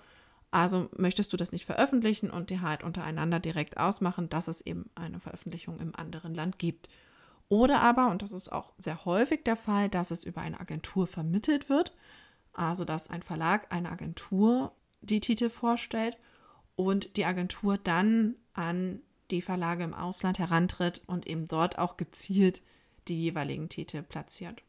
Also 0.51 0.89
möchtest 0.97 1.33
du 1.33 1.37
das 1.37 1.53
nicht 1.53 1.65
veröffentlichen 1.65 2.31
und 2.31 2.51
die 2.51 2.61
halt 2.61 2.83
untereinander 2.83 3.39
direkt 3.39 3.77
ausmachen, 3.77 4.29
dass 4.29 4.49
es 4.49 4.61
eben 4.61 4.91
eine 4.97 5.21
Veröffentlichung 5.21 5.79
im 5.79 5.95
anderen 5.95 6.35
Land 6.35 6.59
gibt. 6.59 6.89
Oder 7.49 7.81
aber, 7.83 8.11
und 8.11 8.23
das 8.23 8.33
ist 8.33 8.51
auch 8.51 8.73
sehr 8.79 9.05
häufig 9.05 9.45
der 9.45 9.57
Fall, 9.57 9.89
dass 9.89 10.11
es 10.11 10.25
über 10.25 10.41
eine 10.41 10.59
Agentur 10.59 11.07
vermittelt 11.07 11.69
wird. 11.69 11.95
Also, 12.53 12.85
dass 12.85 13.09
ein 13.09 13.23
Verlag 13.23 13.73
eine 13.73 13.91
Agentur 13.91 14.73
die 15.01 15.21
Titel 15.21 15.49
vorstellt 15.49 16.17
und 16.77 17.17
die 17.17 17.25
Agentur 17.25 17.79
dann 17.79 18.37
an 18.55 19.01
die 19.31 19.43
Verlage 19.43 19.85
im 19.85 19.95
Ausland 19.95 20.39
herantritt 20.39 21.03
und 21.07 21.27
eben 21.27 21.47
dort 21.47 21.79
auch 21.79 21.97
gezielt 21.97 22.63
die 23.09 23.23
jeweiligen 23.23 23.69
Titel 23.69 24.03
platziert. 24.03 24.63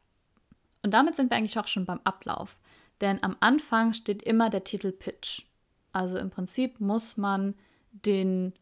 Und 0.83 0.93
damit 0.93 1.15
sind 1.15 1.29
wir 1.29 1.37
eigentlich 1.37 1.59
auch 1.59 1.67
schon 1.67 1.85
beim 1.85 1.99
Ablauf. 2.03 2.57
Denn 3.01 3.21
am 3.23 3.35
Anfang 3.39 3.93
steht 3.93 4.21
immer 4.21 4.49
der 4.49 4.63
Titel 4.63 4.91
Pitch. 4.91 5.43
Also 5.91 6.17
im 6.17 6.29
Prinzip 6.29 6.79
muss 6.79 7.17
man 7.17 7.55
den 7.91 8.53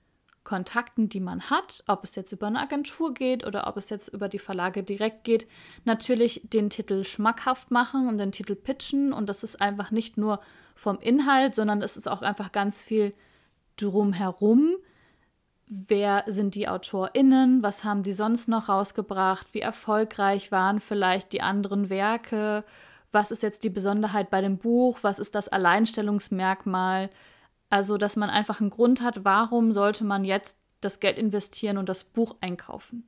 Kontakten, 0.50 1.10
die 1.10 1.20
man 1.20 1.52
hat, 1.52 1.84
ob 1.86 2.04
es 2.04 2.16
jetzt 2.16 2.32
über 2.32 2.48
eine 2.48 2.60
Agentur 2.60 3.14
geht 3.14 3.46
oder 3.46 3.68
ob 3.68 3.78
es 3.78 3.92
jetzt 3.92 4.08
über 4.08 4.28
die 4.28 4.40
Verlage 4.40 4.82
direkt 4.82 5.24
geht, 5.24 5.48
natürlich 5.86 6.42
den 6.44 6.72
Titel 6.72 7.04
schmackhaft 7.04 7.70
machen 7.70 8.08
und 8.08 8.18
den 8.18 8.32
Titel 8.32 8.56
pitchen. 8.56 9.14
Und 9.14 9.30
das 9.30 9.44
ist 9.44 9.62
einfach 9.62 9.92
nicht 9.92 10.18
nur 10.18 10.40
vom 10.74 10.98
Inhalt, 11.02 11.54
sondern 11.54 11.84
es 11.84 11.98
ist 11.98 12.10
auch 12.10 12.24
einfach 12.24 12.52
ganz 12.52 12.82
viel 12.82 13.14
drumherum. 13.76 14.72
Wer 15.68 16.24
sind 16.26 16.56
die 16.56 16.68
AutorInnen? 16.68 17.62
Was 17.62 17.84
haben 17.84 18.02
die 18.02 18.12
sonst 18.12 18.48
noch 18.48 18.70
rausgebracht? 18.70 19.54
Wie 19.54 19.62
erfolgreich 19.62 20.52
waren 20.52 20.80
vielleicht 20.80 21.32
die 21.32 21.42
anderen 21.42 21.92
Werke? 21.92 22.64
Was 23.12 23.30
ist 23.30 23.44
jetzt 23.44 23.64
die 23.64 23.70
Besonderheit 23.70 24.32
bei 24.32 24.42
dem 24.42 24.58
Buch? 24.58 24.98
Was 25.04 25.20
ist 25.20 25.36
das 25.36 25.48
Alleinstellungsmerkmal? 25.48 27.12
Also, 27.70 27.98
dass 27.98 28.16
man 28.16 28.30
einfach 28.30 28.62
einen 28.62 28.70
Grund 28.70 29.02
hat, 29.02 29.24
warum 29.24 29.72
sollte 29.72 30.04
man 30.04 30.24
jetzt 30.24 30.58
das 30.82 31.00
Geld 31.00 31.18
investieren 31.18 31.78
und 31.78 31.90
das 31.90 32.04
Buch 32.04 32.36
einkaufen. 32.42 33.04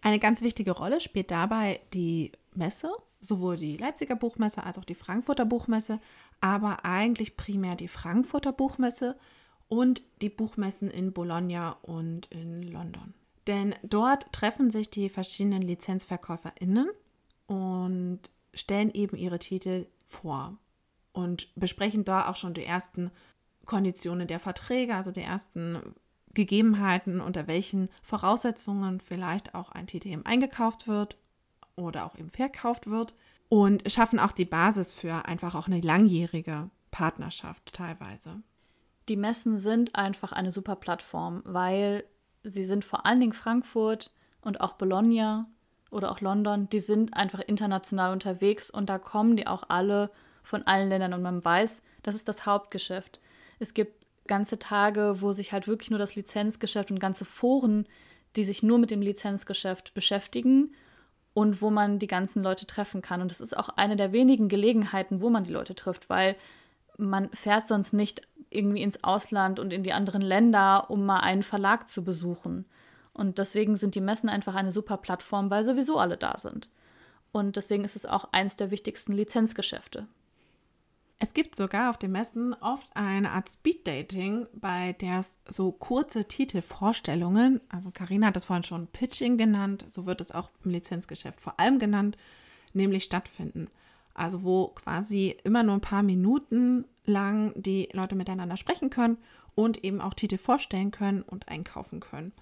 Eine 0.00 0.18
ganz 0.18 0.42
wichtige 0.42 0.72
Rolle 0.72 1.00
spielt 1.00 1.30
dabei 1.30 1.80
die 1.92 2.32
Messe, 2.54 2.90
sowohl 3.20 3.56
die 3.56 3.76
Leipziger 3.76 4.16
Buchmesse 4.16 4.62
als 4.62 4.78
auch 4.78 4.84
die 4.84 4.94
Frankfurter 4.94 5.44
Buchmesse, 5.44 6.00
aber 6.40 6.84
eigentlich 6.84 7.36
primär 7.36 7.74
die 7.74 7.88
Frankfurter 7.88 8.52
Buchmesse 8.52 9.16
und 9.68 10.02
die 10.22 10.30
Buchmessen 10.30 10.90
in 10.90 11.12
Bologna 11.12 11.72
und 11.82 12.26
in 12.26 12.62
London. 12.62 13.14
Denn 13.46 13.74
dort 13.82 14.32
treffen 14.32 14.70
sich 14.70 14.90
die 14.90 15.08
verschiedenen 15.08 15.62
Lizenzverkäuferinnen 15.62 16.88
und 17.46 18.20
stellen 18.54 18.90
eben 18.92 19.16
ihre 19.16 19.38
Titel 19.38 19.86
vor 20.06 20.56
und 21.12 21.48
besprechen 21.56 22.04
da 22.04 22.28
auch 22.28 22.36
schon 22.36 22.54
die 22.54 22.64
ersten 22.64 23.10
Konditionen 23.68 24.26
der 24.26 24.40
Verträge, 24.40 24.96
also 24.96 25.12
die 25.12 25.22
ersten 25.22 25.94
Gegebenheiten, 26.34 27.20
unter 27.20 27.46
welchen 27.46 27.88
Voraussetzungen 28.02 29.00
vielleicht 29.00 29.54
auch 29.54 29.70
ein 29.70 29.86
TTM 29.86 30.22
eingekauft 30.24 30.88
wird 30.88 31.16
oder 31.76 32.04
auch 32.04 32.16
eben 32.16 32.30
verkauft 32.30 32.90
wird 32.90 33.14
und 33.48 33.90
schaffen 33.90 34.18
auch 34.18 34.32
die 34.32 34.44
Basis 34.44 34.92
für 34.92 35.26
einfach 35.26 35.54
auch 35.54 35.68
eine 35.68 35.80
langjährige 35.80 36.70
Partnerschaft 36.90 37.72
teilweise. 37.72 38.42
Die 39.08 39.16
Messen 39.16 39.58
sind 39.58 39.94
einfach 39.94 40.32
eine 40.32 40.50
super 40.50 40.76
Plattform, 40.76 41.42
weil 41.44 42.04
sie 42.42 42.64
sind 42.64 42.84
vor 42.84 43.06
allen 43.06 43.20
Dingen 43.20 43.32
Frankfurt 43.32 44.12
und 44.40 44.60
auch 44.60 44.74
Bologna 44.74 45.46
oder 45.90 46.10
auch 46.10 46.20
London, 46.20 46.68
die 46.68 46.80
sind 46.80 47.14
einfach 47.14 47.40
international 47.40 48.12
unterwegs 48.12 48.70
und 48.70 48.88
da 48.88 48.98
kommen 48.98 49.36
die 49.36 49.46
auch 49.46 49.64
alle 49.68 50.10
von 50.42 50.66
allen 50.66 50.88
Ländern 50.88 51.14
und 51.14 51.22
man 51.22 51.44
weiß, 51.44 51.82
das 52.02 52.14
ist 52.14 52.28
das 52.28 52.46
Hauptgeschäft. 52.46 53.20
Es 53.58 53.74
gibt 53.74 54.06
ganze 54.26 54.58
Tage, 54.58 55.16
wo 55.20 55.32
sich 55.32 55.52
halt 55.52 55.66
wirklich 55.66 55.90
nur 55.90 55.98
das 55.98 56.14
Lizenzgeschäft 56.14 56.90
und 56.90 57.00
ganze 57.00 57.24
Foren, 57.24 57.86
die 58.36 58.44
sich 58.44 58.62
nur 58.62 58.78
mit 58.78 58.90
dem 58.90 59.02
Lizenzgeschäft 59.02 59.94
beschäftigen 59.94 60.74
und 61.34 61.62
wo 61.62 61.70
man 61.70 61.98
die 61.98 62.06
ganzen 62.06 62.42
Leute 62.42 62.66
treffen 62.66 63.02
kann. 63.02 63.22
Und 63.22 63.30
das 63.30 63.40
ist 63.40 63.56
auch 63.56 63.70
eine 63.70 63.96
der 63.96 64.12
wenigen 64.12 64.48
Gelegenheiten, 64.48 65.20
wo 65.20 65.30
man 65.30 65.44
die 65.44 65.52
Leute 65.52 65.74
trifft, 65.74 66.10
weil 66.10 66.36
man 66.96 67.30
fährt 67.30 67.68
sonst 67.68 67.92
nicht 67.92 68.22
irgendwie 68.50 68.82
ins 68.82 69.04
Ausland 69.04 69.58
und 69.58 69.72
in 69.72 69.82
die 69.82 69.92
anderen 69.92 70.22
Länder, 70.22 70.90
um 70.90 71.04
mal 71.06 71.20
einen 71.20 71.42
Verlag 71.42 71.88
zu 71.88 72.04
besuchen. 72.04 72.64
Und 73.12 73.38
deswegen 73.38 73.76
sind 73.76 73.94
die 73.94 74.00
Messen 74.00 74.28
einfach 74.28 74.54
eine 74.54 74.70
super 74.70 74.96
Plattform, 74.96 75.50
weil 75.50 75.64
sowieso 75.64 75.98
alle 75.98 76.16
da 76.16 76.38
sind. 76.38 76.68
Und 77.32 77.56
deswegen 77.56 77.84
ist 77.84 77.96
es 77.96 78.06
auch 78.06 78.32
eins 78.32 78.56
der 78.56 78.70
wichtigsten 78.70 79.12
Lizenzgeschäfte. 79.12 80.06
Es 81.20 81.34
gibt 81.34 81.56
sogar 81.56 81.90
auf 81.90 81.98
den 81.98 82.12
Messen 82.12 82.54
oft 82.60 82.86
eine 82.94 83.32
Art 83.32 83.48
Speed-Dating, 83.48 84.46
bei 84.52 84.92
der 84.92 85.18
es 85.18 85.38
so 85.48 85.72
kurze 85.72 86.26
Titelvorstellungen, 86.26 87.60
also 87.68 87.90
Karina 87.90 88.28
hat 88.28 88.36
das 88.36 88.44
vorhin 88.44 88.62
schon 88.62 88.86
Pitching 88.86 89.36
genannt, 89.36 89.84
so 89.90 90.06
wird 90.06 90.20
es 90.20 90.30
auch 90.30 90.50
im 90.64 90.70
Lizenzgeschäft 90.70 91.40
vor 91.40 91.58
allem 91.58 91.80
genannt, 91.80 92.16
nämlich 92.72 93.02
stattfinden. 93.02 93.68
Also 94.14 94.44
wo 94.44 94.68
quasi 94.68 95.36
immer 95.42 95.64
nur 95.64 95.74
ein 95.74 95.80
paar 95.80 96.04
Minuten 96.04 96.84
lang 97.04 97.52
die 97.56 97.88
Leute 97.92 98.14
miteinander 98.14 98.56
sprechen 98.56 98.90
können 98.90 99.18
und 99.56 99.84
eben 99.84 100.00
auch 100.00 100.14
Titel 100.14 100.38
vorstellen 100.38 100.92
können 100.92 101.22
und 101.22 101.48
einkaufen 101.48 101.98
können. 101.98 102.32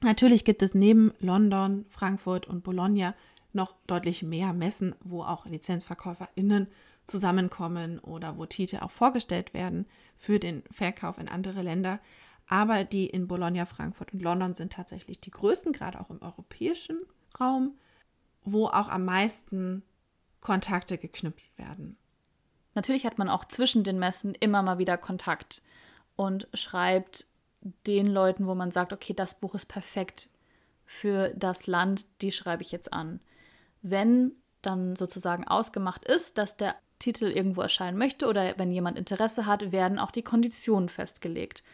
Natürlich 0.00 0.44
gibt 0.44 0.62
es 0.62 0.74
neben 0.74 1.12
London, 1.18 1.86
Frankfurt 1.88 2.46
und 2.46 2.62
Bologna 2.62 3.14
noch 3.52 3.74
deutlich 3.88 4.22
mehr 4.22 4.52
Messen, 4.52 4.94
wo 5.02 5.22
auch 5.22 5.44
LizenzverkäuferInnen 5.46 6.68
zusammenkommen 7.10 7.98
oder 7.98 8.38
wo 8.38 8.46
Titel 8.46 8.78
auch 8.78 8.90
vorgestellt 8.90 9.54
werden 9.54 9.86
für 10.16 10.38
den 10.38 10.62
Verkauf 10.70 11.18
in 11.18 11.28
andere 11.28 11.62
Länder. 11.62 12.00
Aber 12.46 12.84
die 12.84 13.06
in 13.06 13.28
Bologna, 13.28 13.66
Frankfurt 13.66 14.12
und 14.12 14.22
London 14.22 14.54
sind 14.54 14.72
tatsächlich 14.72 15.20
die 15.20 15.30
größten, 15.30 15.72
gerade 15.72 16.00
auch 16.00 16.10
im 16.10 16.22
europäischen 16.22 17.00
Raum, 17.38 17.78
wo 18.42 18.66
auch 18.66 18.88
am 18.88 19.04
meisten 19.04 19.82
Kontakte 20.40 20.98
geknüpft 20.98 21.58
werden. 21.58 21.96
Natürlich 22.74 23.04
hat 23.04 23.18
man 23.18 23.28
auch 23.28 23.44
zwischen 23.44 23.84
den 23.84 23.98
Messen 23.98 24.34
immer 24.34 24.62
mal 24.62 24.78
wieder 24.78 24.96
Kontakt 24.96 25.62
und 26.16 26.48
schreibt 26.54 27.26
den 27.86 28.06
Leuten, 28.06 28.46
wo 28.46 28.54
man 28.54 28.72
sagt, 28.72 28.92
okay, 28.92 29.12
das 29.12 29.38
Buch 29.38 29.54
ist 29.54 29.66
perfekt 29.66 30.30
für 30.86 31.32
das 31.36 31.66
Land, 31.66 32.06
die 32.22 32.32
schreibe 32.32 32.62
ich 32.62 32.72
jetzt 32.72 32.92
an. 32.92 33.20
Wenn 33.82 34.32
dann 34.62 34.96
sozusagen 34.96 35.46
ausgemacht 35.46 36.04
ist, 36.04 36.38
dass 36.38 36.56
der 36.56 36.74
Titel 37.00 37.24
irgendwo 37.24 37.62
erscheinen 37.62 37.98
möchte 37.98 38.28
oder 38.28 38.56
wenn 38.56 38.70
jemand 38.70 38.96
Interesse 38.96 39.46
hat, 39.46 39.72
werden 39.72 39.98
auch 39.98 40.12
die 40.12 40.22
Konditionen 40.22 40.88
festgelegt. 40.88 41.64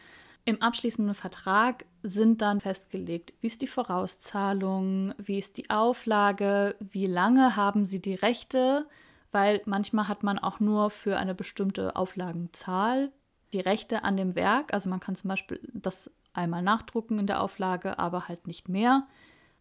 Im 0.46 0.62
abschließenden 0.62 1.14
Vertrag 1.14 1.84
sind 2.02 2.40
dann 2.40 2.60
festgelegt, 2.60 3.34
wie 3.40 3.48
ist 3.48 3.62
die 3.62 3.66
Vorauszahlung, 3.66 5.12
wie 5.18 5.38
ist 5.38 5.58
die 5.58 5.68
Auflage, 5.68 6.76
wie 6.78 7.06
lange 7.06 7.56
haben 7.56 7.84
Sie 7.84 8.00
die 8.00 8.14
Rechte, 8.14 8.86
weil 9.32 9.60
manchmal 9.66 10.08
hat 10.08 10.22
man 10.22 10.38
auch 10.38 10.60
nur 10.60 10.90
für 10.90 11.18
eine 11.18 11.34
bestimmte 11.34 11.96
Auflagenzahl 11.96 13.10
die 13.52 13.60
Rechte 13.60 14.04
an 14.04 14.16
dem 14.16 14.36
Werk. 14.36 14.72
Also 14.72 14.88
man 14.88 15.00
kann 15.00 15.16
zum 15.16 15.28
Beispiel 15.28 15.60
das 15.74 16.12
einmal 16.32 16.62
nachdrucken 16.62 17.18
in 17.18 17.26
der 17.26 17.42
Auflage, 17.42 17.98
aber 17.98 18.28
halt 18.28 18.46
nicht 18.46 18.68
mehr. 18.68 19.08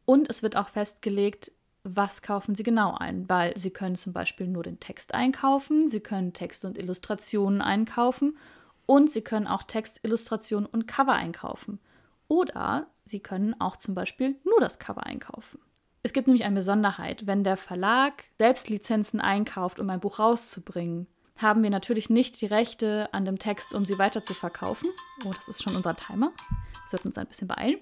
Und 0.05 0.29
es 0.29 0.43
wird 0.43 0.55
auch 0.55 0.69
festgelegt, 0.69 1.51
was 1.87 2.21
kaufen 2.21 2.55
Sie 2.55 2.63
genau 2.63 2.95
ein, 2.95 3.29
weil 3.29 3.55
Sie 3.57 3.69
können 3.69 3.95
zum 3.95 4.11
Beispiel 4.11 4.47
nur 4.47 4.63
den 4.63 4.79
Text 4.79 5.13
einkaufen, 5.13 5.87
Sie 5.89 5.99
können 5.99 6.33
Text 6.33 6.65
und 6.65 6.77
Illustrationen 6.77 7.61
einkaufen 7.61 8.37
und 8.85 9.11
Sie 9.11 9.21
können 9.21 9.47
auch 9.47 9.63
Text, 9.63 9.99
Illustrationen 10.03 10.65
und 10.65 10.87
Cover 10.87 11.13
einkaufen. 11.13 11.79
Oder 12.27 12.87
Sie 13.05 13.19
können 13.19 13.59
auch 13.59 13.77
zum 13.77 13.93
Beispiel 13.93 14.35
nur 14.43 14.59
das 14.59 14.79
Cover 14.79 15.05
einkaufen. 15.05 15.59
Es 16.01 16.13
gibt 16.13 16.27
nämlich 16.27 16.45
eine 16.45 16.55
Besonderheit. 16.55 17.25
Wenn 17.25 17.43
der 17.43 17.57
Verlag 17.57 18.23
selbst 18.37 18.69
Lizenzen 18.69 19.19
einkauft, 19.19 19.79
um 19.79 19.89
ein 19.89 19.99
Buch 19.99 20.19
rauszubringen, 20.19 21.07
haben 21.37 21.63
wir 21.63 21.69
natürlich 21.69 22.09
nicht 22.09 22.41
die 22.41 22.45
Rechte 22.45 23.09
an 23.11 23.25
dem 23.25 23.39
Text, 23.39 23.73
um 23.73 23.85
sie 23.85 23.97
weiter 23.97 24.23
zu 24.23 24.33
verkaufen. 24.33 24.89
Oh, 25.25 25.33
das 25.33 25.47
ist 25.47 25.63
schon 25.63 25.75
unser 25.75 25.95
Timer. 25.95 26.31
Wir 26.49 26.89
sollten 26.89 27.09
uns 27.09 27.17
ein 27.17 27.27
bisschen 27.27 27.47
beeilen. 27.47 27.79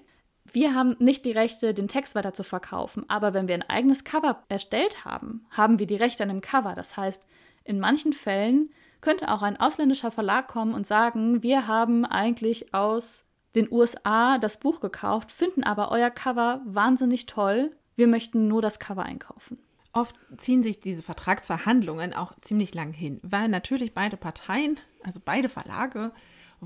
Wir 0.54 0.72
haben 0.72 0.94
nicht 1.00 1.24
die 1.24 1.32
Rechte, 1.32 1.74
den 1.74 1.88
Text 1.88 2.14
weiter 2.14 2.32
zu 2.32 2.44
verkaufen, 2.44 3.04
aber 3.08 3.34
wenn 3.34 3.48
wir 3.48 3.56
ein 3.56 3.68
eigenes 3.68 4.04
Cover 4.04 4.44
erstellt 4.48 5.04
haben, 5.04 5.44
haben 5.50 5.80
wir 5.80 5.86
die 5.88 5.96
Rechte 5.96 6.22
an 6.22 6.28
dem 6.28 6.42
Cover. 6.42 6.76
Das 6.76 6.96
heißt, 6.96 7.26
in 7.64 7.80
manchen 7.80 8.12
Fällen 8.12 8.70
könnte 9.00 9.32
auch 9.32 9.42
ein 9.42 9.58
ausländischer 9.58 10.12
Verlag 10.12 10.46
kommen 10.46 10.72
und 10.72 10.86
sagen, 10.86 11.42
wir 11.42 11.66
haben 11.66 12.04
eigentlich 12.04 12.72
aus 12.72 13.24
den 13.56 13.66
USA 13.68 14.38
das 14.38 14.60
Buch 14.60 14.78
gekauft, 14.78 15.32
finden 15.32 15.64
aber 15.64 15.90
euer 15.90 16.10
Cover 16.10 16.60
wahnsinnig 16.64 17.26
toll. 17.26 17.72
Wir 17.96 18.06
möchten 18.06 18.46
nur 18.46 18.62
das 18.62 18.78
Cover 18.78 19.02
einkaufen. 19.02 19.58
Oft 19.92 20.14
ziehen 20.36 20.62
sich 20.62 20.78
diese 20.78 21.02
Vertragsverhandlungen 21.02 22.14
auch 22.14 22.32
ziemlich 22.40 22.74
lang 22.74 22.92
hin, 22.92 23.18
weil 23.24 23.48
natürlich 23.48 23.92
beide 23.92 24.16
Parteien, 24.16 24.78
also 25.02 25.20
beide 25.24 25.48
Verlage, 25.48 26.12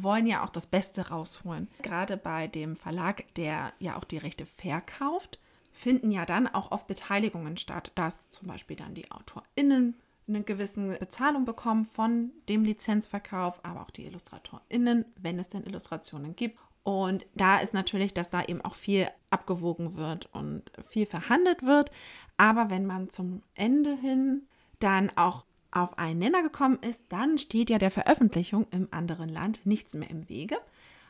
wollen 0.02 0.26
ja 0.26 0.45
auch 0.45 0.50
das 0.50 0.67
Beste 0.67 1.09
rausholen. 1.09 1.69
Gerade 1.83 2.17
bei 2.17 2.47
dem 2.47 2.76
Verlag, 2.76 3.25
der 3.35 3.73
ja 3.78 3.97
auch 3.97 4.05
die 4.05 4.19
Rechte 4.19 4.47
verkauft, 4.47 5.38
finden 5.73 6.11
ja 6.11 6.26
dann 6.26 6.47
auch 6.47 6.73
oft 6.73 6.87
Beteiligungen 6.87 7.57
statt, 7.57 7.93
dass 7.95 8.31
zum 8.31 8.49
Beispiel 8.49 8.76
dann 8.76 8.95
die 8.95 9.11
AutorInnen 9.11 9.95
eine 10.28 10.43
gewisse 10.43 10.99
Bezahlung 10.99 11.45
bekommen 11.45 11.85
von 11.85 12.33
dem 12.49 12.64
Lizenzverkauf, 12.64 13.61
aber 13.64 13.83
auch 13.83 13.90
die 13.90 14.07
IllustratorInnen, 14.07 15.07
wenn 15.17 15.38
es 15.38 15.49
denn 15.49 15.64
Illustrationen 15.64 16.37
gibt. 16.37 16.59
Und 16.83 17.26
da 17.35 17.59
ist 17.59 17.75
natürlich, 17.75 18.14
dass 18.14 18.31
da 18.31 18.43
eben 18.43 18.61
auch 18.62 18.75
viel 18.75 19.09
abgewogen 19.31 19.95
wird 19.97 20.28
und 20.35 20.71
viel 20.90 21.07
verhandelt 21.07 21.62
wird. 21.62 21.90
Aber 22.37 22.71
wenn 22.71 22.87
man 22.87 23.11
zum 23.11 23.43
Ende 23.55 23.97
hin 23.97 24.47
dann 24.78 25.11
auch 25.17 25.45
auf 25.71 25.99
einen 25.99 26.19
Nenner 26.19 26.43
gekommen 26.43 26.79
ist, 26.81 27.03
dann 27.09 27.39
steht 27.39 27.71
ja 27.71 27.79
der 27.79 27.91
Veröffentlichung 27.91 28.67
im 28.71 28.89
anderen 28.91 29.29
Land 29.29 29.67
nichts 29.67 29.95
mehr 29.95 30.11
im 30.11 30.29
Wege. 30.29 30.57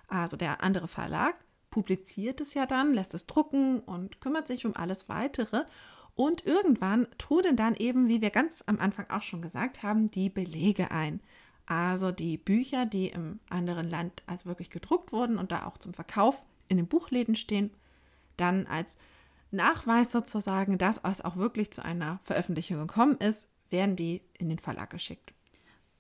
Also 0.09 0.37
der 0.37 0.63
andere 0.63 0.89
Verlag 0.89 1.37
publiziert 1.71 2.41
es 2.41 2.55
ja 2.55 2.67
dann, 2.67 2.95
lässt 2.95 3.15
es 3.15 3.27
drucken 3.27 3.81
und 3.81 4.21
kümmert 4.21 4.49
sich 4.49 4.67
um 4.67 4.75
alles 4.75 5.09
weitere. 5.09 5.65
Und 6.15 6.45
irgendwann 6.45 7.07
trudeln 7.19 7.57
dann 7.57 7.77
eben, 7.77 8.09
wie 8.09 8.21
wir 8.21 8.31
ganz 8.31 8.65
am 8.67 8.81
Anfang 8.81 9.09
auch 9.11 9.23
schon 9.23 9.43
gesagt 9.43 9.83
haben, 9.83 10.11
die 10.11 10.31
Belege 10.31 10.91
ein. 10.91 11.21
Also 11.67 12.11
die 12.11 12.39
Bücher, 12.39 12.87
die 12.87 13.09
im 13.09 13.39
anderen 13.51 13.89
Land 13.89 14.23
als 14.27 14.47
wirklich 14.47 14.71
gedruckt 14.71 15.13
wurden 15.13 15.39
und 15.39 15.53
da 15.53 15.67
auch 15.67 15.79
zum 15.79 15.95
Verkauf 15.95 16.43
in 16.67 16.79
den 16.79 16.89
Buchläden 16.89 17.37
stehen, 17.37 17.71
dann 18.37 18.67
als 18.67 18.97
Nachweis 19.51 20.11
sozusagen, 20.11 20.79
dass 20.79 21.01
es 21.05 21.21
auch 21.21 21.37
wirklich 21.37 21.71
zu 21.73 21.85
einer 21.85 22.19
Veröffentlichung 22.23 22.79
gekommen 22.79 23.19
ist, 23.19 23.47
werden 23.71 23.97
die 23.97 24.23
in 24.39 24.49
den 24.49 24.59
Verlag 24.59 24.91
geschickt. 24.91 25.33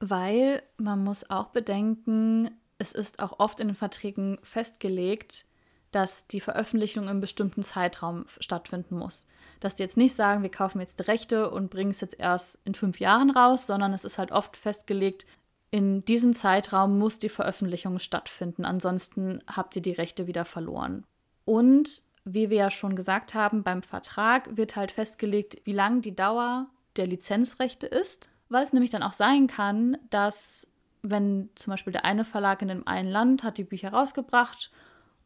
Weil 0.00 0.62
man 0.76 1.02
muss 1.02 1.28
auch 1.28 1.48
bedenken, 1.48 2.50
es 2.78 2.92
ist 2.92 3.20
auch 3.20 3.38
oft 3.38 3.60
in 3.60 3.68
den 3.68 3.76
Verträgen 3.76 4.38
festgelegt, 4.42 5.44
dass 5.90 6.26
die 6.26 6.40
Veröffentlichung 6.40 7.08
einem 7.08 7.20
bestimmten 7.20 7.62
Zeitraum 7.62 8.26
stattfinden 8.40 8.96
muss. 8.96 9.26
Dass 9.60 9.74
die 9.74 9.82
jetzt 9.82 9.96
nicht 9.96 10.14
sagen, 10.14 10.42
wir 10.42 10.50
kaufen 10.50 10.80
jetzt 10.80 11.00
die 11.00 11.04
Rechte 11.04 11.50
und 11.50 11.70
bringen 11.70 11.90
es 11.90 12.00
jetzt 12.00 12.18
erst 12.18 12.58
in 12.64 12.74
fünf 12.74 13.00
Jahren 13.00 13.30
raus, 13.30 13.66
sondern 13.66 13.92
es 13.92 14.04
ist 14.04 14.18
halt 14.18 14.30
oft 14.30 14.56
festgelegt, 14.56 15.26
in 15.70 16.04
diesem 16.04 16.32
Zeitraum 16.32 16.98
muss 16.98 17.18
die 17.18 17.28
Veröffentlichung 17.28 17.98
stattfinden, 17.98 18.64
ansonsten 18.64 19.42
habt 19.46 19.76
ihr 19.76 19.82
die 19.82 19.92
Rechte 19.92 20.26
wieder 20.26 20.44
verloren. 20.46 21.04
Und 21.44 22.02
wie 22.24 22.50
wir 22.50 22.58
ja 22.58 22.70
schon 22.70 22.96
gesagt 22.96 23.34
haben, 23.34 23.62
beim 23.62 23.82
Vertrag 23.82 24.56
wird 24.56 24.76
halt 24.76 24.92
festgelegt, 24.92 25.60
wie 25.64 25.72
lang 25.72 26.00
die 26.00 26.14
Dauer 26.14 26.68
der 26.98 27.06
Lizenzrechte 27.06 27.86
ist, 27.86 28.28
weil 28.48 28.64
es 28.64 28.72
nämlich 28.72 28.90
dann 28.90 29.02
auch 29.02 29.12
sein 29.12 29.46
kann, 29.46 29.96
dass 30.10 30.66
wenn 31.02 31.50
zum 31.54 31.70
Beispiel 31.70 31.92
der 31.92 32.04
eine 32.04 32.24
Verlag 32.24 32.62
in 32.62 32.68
dem 32.68 32.86
einen 32.86 33.08
Land 33.08 33.44
hat 33.44 33.58
die 33.58 33.64
Bücher 33.64 33.92
rausgebracht 33.92 34.70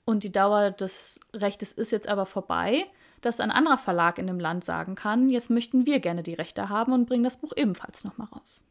und 0.05 0.25
die 0.25 0.33
Dauer 0.33 0.71
des 0.71 1.19
Rechtes 1.33 1.73
ist 1.73 1.93
jetzt 1.93 2.09
aber 2.09 2.27
vorbei, 2.27 2.85
dass 3.21 3.41
ein 3.41 3.51
anderer 3.51 3.79
Verlag 3.79 4.19
in 4.19 4.27
dem 4.27 4.41
Land 4.41 4.65
sagen 4.65 4.95
kann, 4.95 5.31
jetzt 5.31 5.49
möchten 5.49 5.87
wir 5.87 6.01
gerne 6.01 6.23
die 6.23 6.35
Rechte 6.35 6.69
haben 6.69 6.93
und 6.93 7.07
bringen 7.07 7.23
das 7.23 7.37
Buch 7.37 7.53
ebenfalls 7.57 8.05
nochmal 8.05 8.29
raus. 8.29 8.65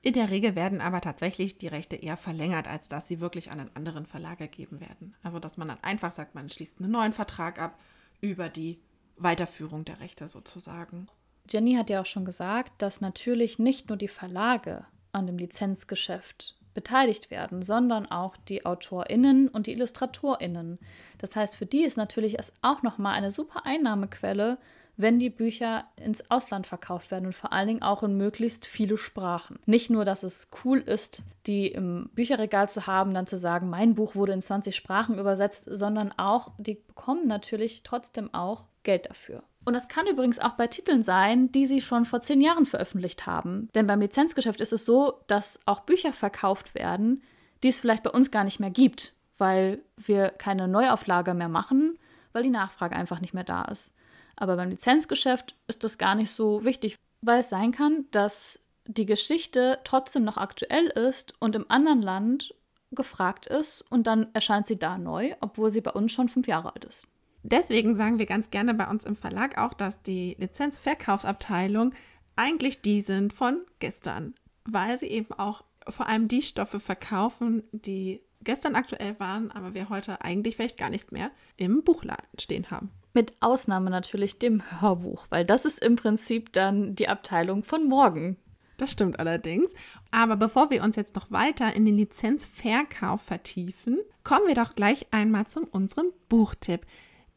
In 0.00 0.14
der 0.14 0.30
Regel 0.30 0.54
werden 0.54 0.80
aber 0.80 1.00
tatsächlich 1.00 1.56
die 1.56 1.68
Rechte 1.68 1.96
eher 1.96 2.18
verlängert, 2.18 2.68
als 2.68 2.88
dass 2.88 3.08
sie 3.08 3.20
wirklich 3.20 3.50
an 3.50 3.60
einen 3.60 3.74
anderen 3.74 4.04
Verlag 4.04 4.38
gegeben 4.38 4.80
werden. 4.80 5.14
Also 5.22 5.38
dass 5.38 5.56
man 5.56 5.68
dann 5.68 5.82
einfach 5.82 6.12
sagt, 6.12 6.34
man 6.34 6.50
schließt 6.50 6.80
einen 6.80 6.90
neuen 6.90 7.12
Vertrag 7.12 7.58
ab 7.58 7.78
über 8.20 8.48
die 8.48 8.80
Weiterführung 9.16 9.84
der 9.84 10.00
Rechte 10.00 10.28
sozusagen. 10.28 11.08
Jenny 11.48 11.74
hat 11.74 11.90
ja 11.90 12.00
auch 12.00 12.06
schon 12.06 12.24
gesagt, 12.24 12.72
dass 12.78 13.00
natürlich 13.00 13.58
nicht 13.58 13.88
nur 13.88 13.98
die 13.98 14.08
Verlage 14.08 14.86
an 15.12 15.26
dem 15.26 15.38
Lizenzgeschäft 15.38 16.56
beteiligt 16.74 17.30
werden, 17.30 17.62
sondern 17.62 18.06
auch 18.06 18.36
die 18.36 18.66
AutorInnen 18.66 19.48
und 19.48 19.66
die 19.66 19.72
IllustratorInnen. 19.72 20.78
Das 21.18 21.36
heißt, 21.36 21.56
für 21.56 21.66
die 21.66 21.84
ist 21.84 21.96
natürlich 21.96 22.38
es 22.38 22.52
auch 22.62 22.82
nochmal 22.82 23.14
eine 23.14 23.30
super 23.30 23.64
Einnahmequelle, 23.64 24.58
wenn 24.96 25.18
die 25.18 25.30
Bücher 25.30 25.84
ins 25.96 26.30
Ausland 26.30 26.66
verkauft 26.66 27.10
werden 27.10 27.26
und 27.26 27.34
vor 27.34 27.52
allen 27.52 27.66
Dingen 27.66 27.82
auch 27.82 28.02
in 28.02 28.16
möglichst 28.16 28.66
viele 28.66 28.96
Sprachen. 28.96 29.58
Nicht 29.66 29.90
nur, 29.90 30.04
dass 30.04 30.22
es 30.22 30.48
cool 30.64 30.78
ist, 30.78 31.22
die 31.46 31.68
im 31.68 32.10
Bücherregal 32.14 32.68
zu 32.68 32.86
haben, 32.86 33.14
dann 33.14 33.26
zu 33.26 33.36
sagen, 33.36 33.70
mein 33.70 33.94
Buch 33.94 34.14
wurde 34.14 34.32
in 34.32 34.42
20 34.42 34.74
Sprachen 34.74 35.18
übersetzt, 35.18 35.66
sondern 35.68 36.12
auch, 36.16 36.52
die 36.58 36.74
bekommen 36.74 37.26
natürlich 37.26 37.82
trotzdem 37.82 38.32
auch 38.32 38.64
Geld 38.84 39.06
dafür. 39.06 39.42
Und 39.64 39.74
das 39.74 39.88
kann 39.88 40.06
übrigens 40.06 40.38
auch 40.38 40.52
bei 40.52 40.66
Titeln 40.66 41.02
sein, 41.02 41.50
die 41.50 41.66
sie 41.66 41.80
schon 41.80 42.04
vor 42.04 42.20
zehn 42.20 42.40
Jahren 42.40 42.66
veröffentlicht 42.66 43.26
haben. 43.26 43.68
Denn 43.74 43.86
beim 43.86 44.00
Lizenzgeschäft 44.00 44.60
ist 44.60 44.72
es 44.72 44.84
so, 44.84 45.20
dass 45.26 45.60
auch 45.64 45.80
Bücher 45.80 46.12
verkauft 46.12 46.74
werden, 46.74 47.22
die 47.62 47.68
es 47.68 47.80
vielleicht 47.80 48.02
bei 48.02 48.10
uns 48.10 48.30
gar 48.30 48.44
nicht 48.44 48.60
mehr 48.60 48.70
gibt, 48.70 49.14
weil 49.38 49.82
wir 49.96 50.28
keine 50.30 50.68
Neuauflage 50.68 51.34
mehr 51.34 51.48
machen, 51.48 51.98
weil 52.32 52.42
die 52.42 52.50
Nachfrage 52.50 52.94
einfach 52.94 53.20
nicht 53.20 53.32
mehr 53.32 53.44
da 53.44 53.62
ist. 53.64 53.94
Aber 54.36 54.56
beim 54.56 54.70
Lizenzgeschäft 54.70 55.54
ist 55.66 55.84
das 55.84 55.96
gar 55.96 56.14
nicht 56.14 56.30
so 56.30 56.64
wichtig, 56.64 56.96
weil 57.22 57.40
es 57.40 57.48
sein 57.48 57.72
kann, 57.72 58.04
dass 58.10 58.60
die 58.86 59.06
Geschichte 59.06 59.78
trotzdem 59.84 60.24
noch 60.24 60.36
aktuell 60.36 60.86
ist 60.86 61.34
und 61.40 61.56
im 61.56 61.70
anderen 61.70 62.02
Land 62.02 62.54
gefragt 62.90 63.46
ist 63.46 63.82
und 63.90 64.06
dann 64.06 64.28
erscheint 64.34 64.66
sie 64.66 64.78
da 64.78 64.98
neu, 64.98 65.34
obwohl 65.40 65.72
sie 65.72 65.80
bei 65.80 65.90
uns 65.90 66.12
schon 66.12 66.28
fünf 66.28 66.46
Jahre 66.46 66.74
alt 66.74 66.84
ist. 66.84 67.06
Deswegen 67.46 67.94
sagen 67.94 68.18
wir 68.18 68.24
ganz 68.24 68.50
gerne 68.50 68.72
bei 68.72 68.88
uns 68.88 69.04
im 69.04 69.16
Verlag 69.16 69.58
auch, 69.58 69.74
dass 69.74 70.00
die 70.00 70.34
Lizenzverkaufsabteilung 70.38 71.92
eigentlich 72.36 72.80
die 72.80 73.02
sind 73.02 73.34
von 73.34 73.60
gestern, 73.80 74.34
weil 74.64 74.98
sie 74.98 75.08
eben 75.08 75.32
auch 75.34 75.62
vor 75.86 76.08
allem 76.08 76.26
die 76.26 76.40
Stoffe 76.40 76.80
verkaufen, 76.80 77.62
die 77.70 78.22
gestern 78.42 78.74
aktuell 78.74 79.20
waren, 79.20 79.50
aber 79.50 79.74
wir 79.74 79.90
heute 79.90 80.22
eigentlich 80.22 80.56
vielleicht 80.56 80.78
gar 80.78 80.88
nicht 80.88 81.12
mehr 81.12 81.30
im 81.58 81.82
Buchladen 81.84 82.26
stehen 82.40 82.70
haben. 82.70 82.90
Mit 83.12 83.34
Ausnahme 83.40 83.90
natürlich 83.90 84.38
dem 84.38 84.80
Hörbuch, 84.80 85.26
weil 85.28 85.44
das 85.44 85.66
ist 85.66 85.84
im 85.84 85.96
Prinzip 85.96 86.50
dann 86.54 86.96
die 86.96 87.08
Abteilung 87.08 87.62
von 87.62 87.86
morgen. 87.86 88.38
Das 88.78 88.90
stimmt 88.90 89.18
allerdings. 89.18 89.72
Aber 90.10 90.36
bevor 90.36 90.70
wir 90.70 90.82
uns 90.82 90.96
jetzt 90.96 91.14
noch 91.14 91.30
weiter 91.30 91.74
in 91.74 91.84
den 91.84 91.96
Lizenzverkauf 91.96 93.20
vertiefen, 93.20 94.00
kommen 94.24 94.48
wir 94.48 94.54
doch 94.54 94.74
gleich 94.74 95.06
einmal 95.10 95.46
zu 95.46 95.60
unserem 95.70 96.06
Buchtipp. 96.28 96.86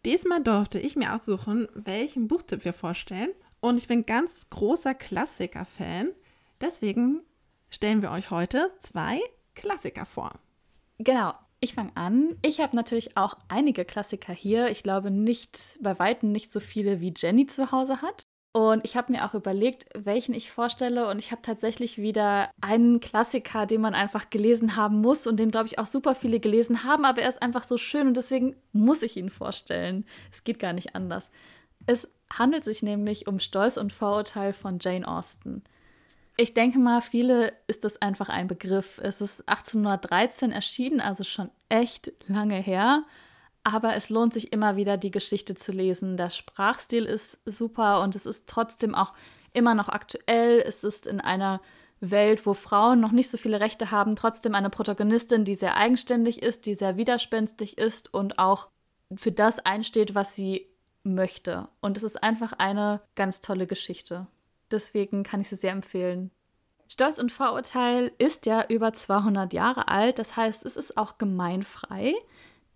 Diesmal 0.07 0.41
durfte 0.41 0.79
ich 0.79 0.95
mir 0.95 1.13
aussuchen, 1.13 1.67
welchen 1.73 2.29
Buchtipp 2.29 2.63
wir 2.63 2.71
vorstellen. 2.71 3.31
Und 3.59 3.75
ich 3.75 3.89
bin 3.89 4.05
ganz 4.05 4.49
großer 4.49 4.93
Klassiker-Fan. 4.93 6.11
Deswegen 6.61 7.23
stellen 7.69 8.01
wir 8.01 8.11
euch 8.11 8.31
heute 8.31 8.71
zwei 8.79 9.19
Klassiker 9.53 10.05
vor. 10.05 10.39
Genau, 10.97 11.33
ich 11.59 11.73
fange 11.73 11.91
an. 11.95 12.37
Ich 12.41 12.61
habe 12.61 12.73
natürlich 12.73 13.17
auch 13.17 13.35
einige 13.49 13.83
Klassiker 13.83 14.31
hier. 14.31 14.69
Ich 14.69 14.81
glaube 14.81 15.11
nicht, 15.11 15.77
bei 15.81 15.99
weitem 15.99 16.31
nicht 16.31 16.53
so 16.53 16.61
viele 16.61 17.01
wie 17.01 17.13
Jenny 17.13 17.45
zu 17.45 17.73
Hause 17.73 18.01
hat. 18.01 18.26
Und 18.57 18.83
ich 18.85 18.97
habe 18.97 19.11
mir 19.11 19.23
auch 19.23 19.35
überlegt, 19.35 19.85
welchen 19.93 20.33
ich 20.33 20.49
vorstelle. 20.49 21.07
Und 21.09 21.19
ich 21.19 21.31
habe 21.31 21.43
tatsächlich 21.43 21.99
wieder 21.99 22.49
einen 22.59 22.99
Klassiker, 22.99 23.67
den 23.67 23.81
man 23.81 23.93
einfach 23.93 24.31
gelesen 24.31 24.75
haben 24.75 24.99
muss 24.99 25.27
und 25.27 25.39
den, 25.39 25.51
glaube 25.51 25.67
ich, 25.67 25.77
auch 25.77 25.85
super 25.85 26.15
viele 26.15 26.39
gelesen 26.39 26.83
haben. 26.83 27.05
Aber 27.05 27.21
er 27.21 27.29
ist 27.29 27.43
einfach 27.43 27.61
so 27.61 27.77
schön 27.77 28.07
und 28.07 28.17
deswegen 28.17 28.55
muss 28.71 29.03
ich 29.03 29.15
ihn 29.15 29.29
vorstellen. 29.29 30.07
Es 30.31 30.43
geht 30.43 30.57
gar 30.57 30.73
nicht 30.73 30.95
anders. 30.95 31.29
Es 31.85 32.11
handelt 32.33 32.63
sich 32.63 32.81
nämlich 32.81 33.27
um 33.27 33.39
Stolz 33.39 33.77
und 33.77 33.93
Vorurteil 33.93 34.53
von 34.53 34.79
Jane 34.81 35.07
Austen. 35.07 35.63
Ich 36.35 36.55
denke 36.55 36.79
mal, 36.79 37.01
viele 37.01 37.53
ist 37.67 37.83
das 37.83 38.01
einfach 38.01 38.29
ein 38.29 38.47
Begriff. 38.47 38.99
Es 39.03 39.21
ist 39.21 39.47
1813 39.47 40.51
erschienen, 40.51 40.99
also 40.99 41.23
schon 41.23 41.51
echt 41.69 42.11
lange 42.25 42.57
her. 42.57 43.03
Aber 43.67 43.97
es 43.97 44.09
lohnt 44.09 44.31
sich 44.31 44.53
immer 44.53 44.77
wieder, 44.77 44.95
die 44.95 45.11
Geschichte 45.11 45.53
zu 45.53 45.73
lesen. 45.73 46.15
Der 46.15 46.29
Sprachstil 46.29 47.03
ist 47.03 47.37
super 47.45 48.01
und 48.01 48.15
es 48.15 48.25
ist 48.25 48.47
trotzdem 48.47 48.95
auch 48.95 49.11
immer 49.51 49.75
noch 49.75 49.89
aktuell. 49.89 50.63
Es 50.65 50.85
ist 50.85 51.05
in 51.05 51.19
einer 51.19 51.59
Welt, 51.99 52.45
wo 52.45 52.53
Frauen 52.53 53.01
noch 53.01 53.11
nicht 53.11 53.29
so 53.29 53.37
viele 53.37 53.59
Rechte 53.59 53.91
haben, 53.91 54.15
trotzdem 54.15 54.55
eine 54.55 54.69
Protagonistin, 54.69 55.43
die 55.43 55.55
sehr 55.55 55.75
eigenständig 55.75 56.41
ist, 56.41 56.65
die 56.65 56.75
sehr 56.75 56.95
widerspenstig 56.95 57.77
ist 57.77 58.13
und 58.13 58.39
auch 58.39 58.69
für 59.13 59.33
das 59.33 59.59
einsteht, 59.59 60.15
was 60.15 60.33
sie 60.33 60.69
möchte. 61.03 61.67
Und 61.81 61.97
es 61.97 62.03
ist 62.03 62.23
einfach 62.23 62.53
eine 62.53 63.01
ganz 63.15 63.41
tolle 63.41 63.67
Geschichte. 63.67 64.27
Deswegen 64.71 65.23
kann 65.23 65.41
ich 65.41 65.49
sie 65.49 65.57
sehr 65.57 65.73
empfehlen. 65.73 66.31
Stolz 66.87 67.19
und 67.19 67.33
Vorurteil 67.33 68.13
ist 68.17 68.45
ja 68.45 68.65
über 68.69 68.93
200 68.93 69.51
Jahre 69.51 69.89
alt, 69.89 70.19
das 70.19 70.37
heißt, 70.37 70.65
es 70.65 70.77
ist 70.77 70.97
auch 70.97 71.17
gemeinfrei. 71.17 72.13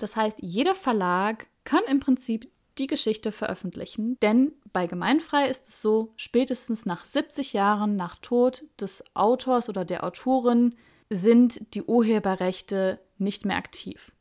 Das 0.02 0.16
heißt, 0.16 0.40
jeder 0.42 0.74
Verlag 0.74 1.48
kann 1.64 1.84
im 1.88 2.00
Prinzip 2.00 2.52
die 2.80 2.88
Geschichte 2.88 3.32
veröffentlichen, 3.32 4.18
denn 4.22 4.54
bei 4.74 4.88
Gemeinfrei 4.88 5.48
ist 5.48 5.68
es 5.68 5.82
so, 5.82 6.14
spätestens 6.16 6.88
nach 6.88 7.06
70 7.06 7.54
Jahren 7.54 7.96
nach 7.98 8.16
Tod 8.16 8.64
des 8.80 9.04
Autors 9.14 9.70
oder 9.70 9.86
der 9.86 10.04
Autorin 10.04 10.76
sind 11.12 11.76
die 11.76 11.84
Urheberrechte 11.84 13.00
nicht 13.20 13.46
mehr 13.46 13.58
aktiv. 13.58 14.12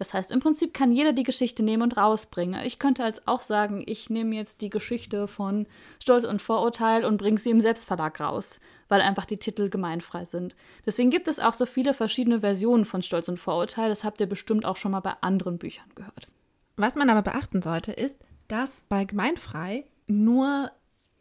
Das 0.00 0.14
heißt, 0.14 0.30
im 0.30 0.40
Prinzip 0.40 0.72
kann 0.72 0.92
jeder 0.92 1.12
die 1.12 1.24
Geschichte 1.24 1.62
nehmen 1.62 1.82
und 1.82 1.98
rausbringen. 1.98 2.64
Ich 2.64 2.78
könnte 2.78 3.04
als 3.04 3.28
auch 3.28 3.42
sagen, 3.42 3.84
ich 3.84 4.08
nehme 4.08 4.34
jetzt 4.34 4.62
die 4.62 4.70
Geschichte 4.70 5.28
von 5.28 5.66
Stolz 6.02 6.24
und 6.24 6.40
Vorurteil 6.40 7.04
und 7.04 7.18
bringe 7.18 7.36
sie 7.36 7.50
im 7.50 7.60
Selbstverlag 7.60 8.18
raus, 8.18 8.60
weil 8.88 9.02
einfach 9.02 9.26
die 9.26 9.36
Titel 9.36 9.68
gemeinfrei 9.68 10.24
sind. 10.24 10.56
Deswegen 10.86 11.10
gibt 11.10 11.28
es 11.28 11.38
auch 11.38 11.52
so 11.52 11.66
viele 11.66 11.92
verschiedene 11.92 12.40
Versionen 12.40 12.86
von 12.86 13.02
Stolz 13.02 13.28
und 13.28 13.36
Vorurteil. 13.36 13.90
Das 13.90 14.02
habt 14.02 14.22
ihr 14.22 14.26
bestimmt 14.26 14.64
auch 14.64 14.78
schon 14.78 14.92
mal 14.92 15.00
bei 15.00 15.12
anderen 15.20 15.58
Büchern 15.58 15.90
gehört. 15.94 16.28
Was 16.76 16.94
man 16.94 17.10
aber 17.10 17.20
beachten 17.20 17.60
sollte, 17.60 17.92
ist, 17.92 18.16
dass 18.48 18.84
bei 18.88 19.04
gemeinfrei 19.04 19.84
nur 20.06 20.70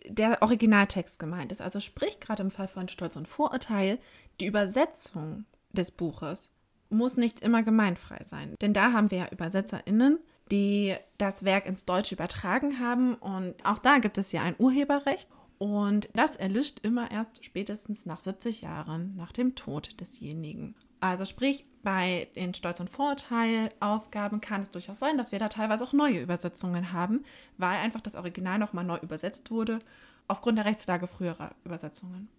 der 0.06 0.42
Originaltext 0.42 1.20
gemeint 1.20 1.52
ist. 1.52 1.62
Also 1.62 1.82
sprich 1.82 2.22
gerade 2.22 2.44
im 2.44 2.50
Fall 2.50 2.70
von 2.70 2.88
Stolz 2.88 3.18
und 3.18 3.28
Vorurteil, 3.28 4.00
die 4.40 4.46
Übersetzung 4.46 5.44
des 5.74 5.92
Buches 5.92 6.54
muss 6.90 7.18
nicht 7.18 7.42
immer 7.42 7.64
gemeinfrei 7.64 8.24
sein. 8.24 8.56
Denn 8.62 8.74
da 8.74 8.92
haben 8.94 9.12
wir 9.12 9.20
ja 9.20 9.32
ÜbersetzerInnen, 9.32 10.20
die 10.52 10.96
das 11.18 11.46
Werk 11.46 11.66
ins 11.66 11.86
Deutsche 11.86 12.16
übertragen 12.16 12.80
haben. 12.80 13.16
Und 13.16 13.56
auch 13.66 13.80
da 13.80 14.00
gibt 14.00 14.18
es 14.18 14.32
ja 14.32 14.42
ein 14.42 14.56
Urheberrecht. 14.58 15.28
Und 15.58 16.10
das 16.14 16.36
erlischt 16.36 16.80
immer 16.84 17.12
erst 17.12 17.44
spätestens 17.44 18.06
nach 18.06 18.22
70 18.22 18.62
Jahren 18.62 19.16
nach 19.16 19.32
dem 19.32 19.56
Tod 19.56 20.00
desjenigen. 20.00 20.76
Also 21.02 21.26
sprich, 21.26 21.66
bei 21.84 22.28
den 22.36 22.54
Stolz- 22.54 22.80
und 22.80 22.90
Vorurteil-Ausgaben 22.90 24.42
kann 24.42 24.62
es 24.62 24.72
durchaus 24.72 25.00
sein, 25.00 25.18
dass 25.18 25.32
wir 25.32 25.40
da 25.40 25.50
teilweise 25.50 25.84
auch 25.84 25.94
neue 25.94 26.22
Übersetzungen 26.22 26.92
haben, 26.92 27.24
weil 27.58 27.78
einfach 27.78 28.02
das 28.02 28.16
Original 28.16 28.58
nochmal 28.58 28.84
neu 28.84 28.98
übersetzt 28.98 29.52
wurde, 29.52 29.80
aufgrund 30.28 30.58
der 30.58 30.66
Rechtslage 30.66 31.08
früherer 31.08 31.52
Übersetzungen 31.64 32.30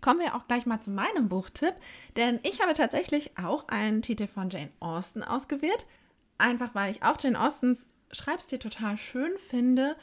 kommen 0.00 0.20
wir 0.20 0.34
auch 0.34 0.46
gleich 0.46 0.66
mal 0.66 0.80
zu 0.80 0.90
meinem 0.90 1.28
Buchtipp, 1.28 1.74
denn 2.16 2.40
ich 2.42 2.60
habe 2.60 2.74
tatsächlich 2.74 3.36
auch 3.38 3.68
einen 3.68 4.02
Titel 4.02 4.26
von 4.26 4.50
Jane 4.50 4.70
Austen 4.80 5.22
ausgewählt. 5.22 5.86
Einfach 6.38 6.74
weil 6.74 6.90
ich 6.90 7.02
auch 7.02 7.16
Jane 7.20 7.40
Austens 7.40 7.86
Schreibstil 8.12 8.58
total 8.58 8.96
schön 8.96 9.32
finde, 9.38 9.96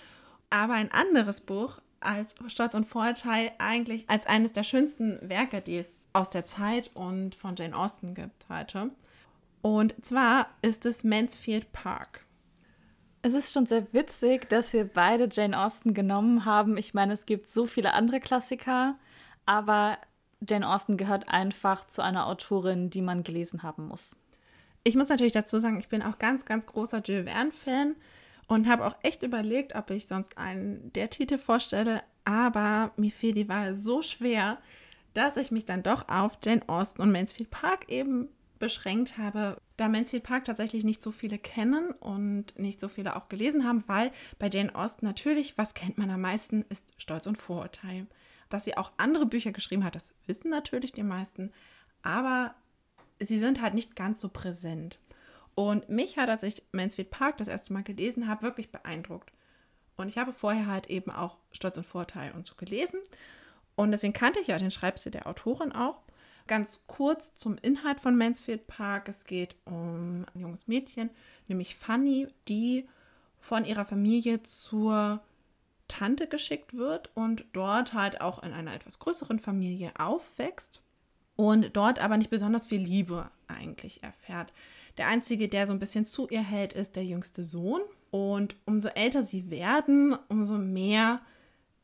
aber 0.49 0.73
ein 0.73 0.91
anderes 0.91 1.41
Buch 1.41 1.79
als 1.99 2.35
Stolz 2.47 2.73
und 2.73 2.85
Vorurteil 2.85 3.51
eigentlich 3.57 4.09
als 4.09 4.27
eines 4.27 4.53
der 4.53 4.63
schönsten 4.63 5.17
Werke, 5.27 5.61
die 5.61 5.77
es 5.77 5.93
aus 6.13 6.29
der 6.29 6.45
Zeit 6.45 6.91
und 6.93 7.35
von 7.35 7.55
Jane 7.55 7.75
Austen 7.75 8.13
gibt 8.13 8.47
heute. 8.49 8.91
Und 9.61 9.93
zwar 10.05 10.47
ist 10.61 10.85
es 10.85 11.03
Mansfield 11.03 11.71
Park. 11.73 12.25
Es 13.23 13.33
ist 13.33 13.51
schon 13.51 13.65
sehr 13.65 13.91
witzig, 13.93 14.47
dass 14.47 14.71
wir 14.71 14.85
beide 14.85 15.27
Jane 15.29 15.59
Austen 15.59 15.93
genommen 15.93 16.45
haben. 16.45 16.77
Ich 16.77 16.93
meine, 16.93 17.13
es 17.13 17.25
gibt 17.25 17.49
so 17.49 17.65
viele 17.65 17.93
andere 17.93 18.19
Klassiker 18.19 18.95
aber 19.47 19.97
Jane 20.47 20.69
Austen 20.69 20.97
gehört 20.97 21.29
einfach 21.29 21.87
zu 21.87 22.03
einer 22.03 22.27
Autorin, 22.27 22.91
die 22.91 23.01
man 23.01 23.23
gelesen 23.23 23.63
haben 23.63 23.87
muss. 23.87 24.15
Ich 24.83 24.95
muss 24.95 25.09
natürlich 25.09 25.33
dazu 25.33 25.57
sagen, 25.59 25.79
ich 25.79 25.87
bin 25.87 26.03
auch 26.03 26.19
ganz, 26.19 26.45
ganz 26.45 26.67
großer 26.67 27.01
Jill 27.01 27.25
Verne-Fan 27.25 27.95
und 28.47 28.67
habe 28.67 28.85
auch 28.85 28.95
echt 29.01 29.23
überlegt, 29.23 29.75
ob 29.75 29.89
ich 29.89 30.07
sonst 30.07 30.37
einen 30.37 30.93
der 30.93 31.09
Titel 31.09 31.37
vorstelle, 31.37 32.03
aber 32.23 32.91
mir 32.97 33.11
fiel 33.11 33.33
die 33.33 33.49
Wahl 33.49 33.73
so 33.73 34.01
schwer, 34.01 34.59
dass 35.13 35.37
ich 35.37 35.49
mich 35.49 35.65
dann 35.65 35.83
doch 35.83 36.07
auf 36.09 36.37
Jane 36.43 36.61
Austen 36.67 37.01
und 37.01 37.11
Mansfield 37.11 37.49
Park 37.49 37.89
eben 37.89 38.29
beschränkt 38.59 39.17
habe, 39.17 39.57
da 39.75 39.87
Mansfield 39.87 40.23
Park 40.23 40.45
tatsächlich 40.45 40.83
nicht 40.83 41.01
so 41.01 41.11
viele 41.11 41.37
kennen 41.37 41.91
und 41.91 42.57
nicht 42.57 42.79
so 42.79 42.87
viele 42.87 43.15
auch 43.15 43.29
gelesen 43.29 43.65
haben, 43.65 43.83
weil 43.87 44.11
bei 44.39 44.49
Jane 44.49 44.73
Austen 44.75 45.05
natürlich, 45.05 45.57
was 45.57 45.73
kennt 45.73 45.97
man 45.97 46.09
am 46.09 46.21
meisten, 46.21 46.63
ist 46.69 46.85
Stolz 46.97 47.27
und 47.27 47.37
Vorurteil. 47.37 48.07
Dass 48.49 48.65
sie 48.65 48.77
auch 48.77 48.91
andere 48.97 49.25
Bücher 49.25 49.51
geschrieben 49.51 49.83
hat, 49.83 49.95
das 49.95 50.13
wissen 50.25 50.49
natürlich 50.49 50.93
die 50.93 51.03
meisten, 51.03 51.51
aber 52.01 52.55
sie 53.19 53.39
sind 53.39 53.61
halt 53.61 53.73
nicht 53.73 53.95
ganz 53.95 54.21
so 54.21 54.29
präsent. 54.29 54.99
Und 55.55 55.89
mich 55.89 56.17
hat, 56.17 56.29
als 56.29 56.43
ich 56.43 56.63
Mansfield 56.71 57.09
Park 57.09 57.37
das 57.37 57.47
erste 57.47 57.73
Mal 57.73 57.83
gelesen 57.83 58.27
habe, 58.27 58.43
wirklich 58.43 58.71
beeindruckt. 58.71 59.31
Und 59.95 60.07
ich 60.07 60.17
habe 60.17 60.31
vorher 60.31 60.67
halt 60.67 60.87
eben 60.87 61.09
auch 61.09 61.37
Stolz 61.51 61.77
und 61.77 61.85
Vorteil 61.85 62.31
und 62.33 62.45
so 62.45 62.53
gelesen. 62.55 62.99
Und 63.75 63.91
deswegen 63.91 64.13
kannte 64.13 64.39
ich 64.39 64.47
ja 64.47 64.57
den 64.57 64.71
Schreibstil 64.71 65.11
der 65.11 65.27
Autorin 65.27 65.71
auch. 65.71 66.03
Ganz 66.45 66.81
kurz 66.87 67.35
zum 67.35 67.57
Inhalt 67.57 67.99
von 67.99 68.15
Mansfield 68.15 68.67
Park. 68.67 69.09
Es 69.09 69.25
geht 69.25 69.55
um 69.65 70.25
ein 70.33 70.39
junges 70.39 70.67
Mädchen, 70.67 71.09
nämlich 71.47 71.75
Fanny, 71.75 72.27
die 72.47 72.87
von 73.39 73.65
ihrer 73.65 73.85
Familie 73.85 74.43
zur 74.43 75.21
Tante 75.87 76.27
geschickt 76.27 76.75
wird 76.75 77.09
und 77.15 77.45
dort 77.53 77.93
halt 77.93 78.21
auch 78.21 78.43
in 78.43 78.53
einer 78.53 78.73
etwas 78.73 78.99
größeren 78.99 79.39
Familie 79.39 79.91
aufwächst 79.97 80.81
und 81.35 81.75
dort 81.77 81.99
aber 81.99 82.17
nicht 82.17 82.29
besonders 82.29 82.67
viel 82.67 82.81
Liebe 82.81 83.29
eigentlich 83.47 84.03
erfährt. 84.03 84.51
Der 84.97 85.07
einzige, 85.07 85.47
der 85.47 85.67
so 85.67 85.73
ein 85.73 85.79
bisschen 85.79 86.05
zu 86.05 86.27
ihr 86.29 86.41
hält, 86.41 86.73
ist 86.73 86.95
der 86.95 87.05
jüngste 87.05 87.43
Sohn. 87.43 87.81
Und 88.09 88.55
umso 88.65 88.89
älter 88.89 89.21
sie 89.21 89.51
werden, 89.51 90.17
umso 90.29 90.57
mehr 90.57 91.21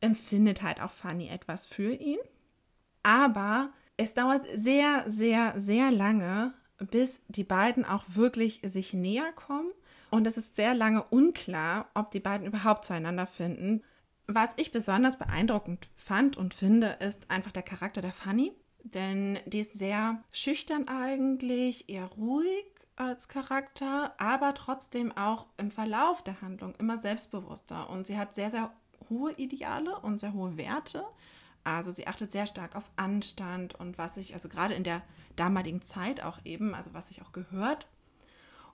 empfindet 0.00 0.62
halt 0.62 0.80
auch 0.80 0.90
Fanny 0.90 1.28
etwas 1.28 1.66
für 1.66 1.94
ihn. 1.94 2.18
Aber 3.02 3.70
es 3.96 4.14
dauert 4.14 4.44
sehr, 4.54 5.04
sehr, 5.06 5.54
sehr 5.56 5.92
lange, 5.92 6.52
bis 6.78 7.20
die 7.28 7.44
beiden 7.44 7.84
auch 7.84 8.04
wirklich 8.08 8.60
sich 8.64 8.92
näher 8.92 9.32
kommen. 9.32 9.70
Und 10.10 10.26
es 10.26 10.36
ist 10.36 10.56
sehr 10.56 10.74
lange 10.74 11.02
unklar, 11.04 11.88
ob 11.94 12.10
die 12.10 12.20
beiden 12.20 12.46
überhaupt 12.46 12.84
zueinander 12.84 13.26
finden. 13.26 13.82
Was 14.26 14.50
ich 14.56 14.72
besonders 14.72 15.18
beeindruckend 15.18 15.88
fand 15.96 16.36
und 16.36 16.54
finde, 16.54 16.96
ist 17.00 17.30
einfach 17.30 17.52
der 17.52 17.62
Charakter 17.62 18.00
der 18.00 18.12
Fanny. 18.12 18.52
Denn 18.82 19.38
die 19.46 19.60
ist 19.60 19.78
sehr 19.78 20.22
schüchtern 20.30 20.88
eigentlich, 20.88 21.88
eher 21.88 22.06
ruhig 22.06 22.66
als 22.96 23.28
Charakter, 23.28 24.14
aber 24.18 24.54
trotzdem 24.54 25.16
auch 25.16 25.46
im 25.56 25.70
Verlauf 25.70 26.22
der 26.22 26.40
Handlung 26.42 26.74
immer 26.78 26.98
selbstbewusster. 26.98 27.88
Und 27.90 28.06
sie 28.06 28.18
hat 28.18 28.34
sehr, 28.34 28.50
sehr 28.50 28.72
hohe 29.08 29.32
Ideale 29.32 29.98
und 30.00 30.20
sehr 30.20 30.32
hohe 30.32 30.56
Werte. 30.56 31.04
Also 31.64 31.90
sie 31.90 32.06
achtet 32.06 32.30
sehr 32.30 32.46
stark 32.46 32.76
auf 32.76 32.90
Anstand 32.96 33.74
und 33.74 33.96
was 33.96 34.14
sich, 34.14 34.34
also 34.34 34.48
gerade 34.48 34.74
in 34.74 34.84
der 34.84 35.02
damaligen 35.36 35.82
Zeit 35.82 36.22
auch 36.22 36.38
eben, 36.44 36.74
also 36.74 36.92
was 36.92 37.08
sich 37.08 37.22
auch 37.22 37.32
gehört. 37.32 37.88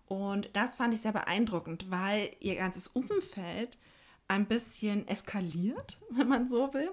Und 0.06 0.50
das 0.54 0.74
fand 0.74 0.92
ich 0.92 1.00
sehr 1.00 1.12
beeindruckend, 1.12 1.90
weil 1.90 2.30
ihr 2.40 2.56
ganzes 2.56 2.88
Umfeld 2.88 3.78
ein 4.30 4.46
bisschen 4.46 5.06
eskaliert, 5.08 6.00
wenn 6.10 6.28
man 6.28 6.48
so 6.48 6.72
will. 6.72 6.90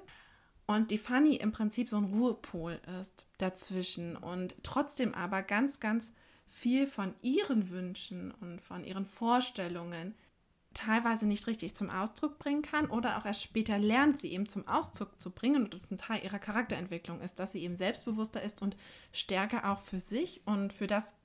Und 0.66 0.92
die 0.92 0.98
Fanny 0.98 1.36
im 1.36 1.54
Prinzip 1.54 1.88
so 1.88 1.96
ein 1.98 2.06
Ruhepol 2.06 2.82
ist 3.00 3.26
dazwischen 3.38 4.18
und 4.18 4.56
trotzdem 4.64 5.14
aber 5.14 5.42
ganz, 5.44 5.80
ganz 5.80 6.12
viel 6.50 6.88
von 6.88 7.14
ihren 7.22 7.70
Wünschen 7.70 8.32
und 8.32 8.60
von 8.62 8.84
ihren 8.84 9.06
Vorstellungen 9.06 10.16
teilweise 10.74 11.26
nicht 11.26 11.48
richtig 11.48 11.76
zum 11.76 11.90
Ausdruck 11.90 12.38
bringen 12.38 12.64
kann 12.64 12.90
oder 12.90 13.18
auch 13.18 13.26
erst 13.26 13.44
später 13.44 13.80
lernt, 13.80 14.20
sie 14.20 14.32
eben 14.34 14.48
zum 14.48 14.68
Ausdruck 14.68 15.20
zu 15.20 15.32
bringen 15.32 15.64
und 15.64 15.74
das 15.74 15.90
ein 15.90 15.98
Teil 15.98 16.24
ihrer 16.24 16.40
Charakterentwicklung 16.40 17.22
ist, 17.22 17.40
dass 17.40 17.54
sie 17.54 17.64
eben 17.64 17.76
selbstbewusster 17.76 18.42
ist 18.42 18.62
und 18.62 18.76
stärker 19.14 19.72
auch 19.72 19.80
für 19.80 20.00
sich 20.00 20.42
und 20.46 20.74
für 20.74 20.88
das, 20.88 21.16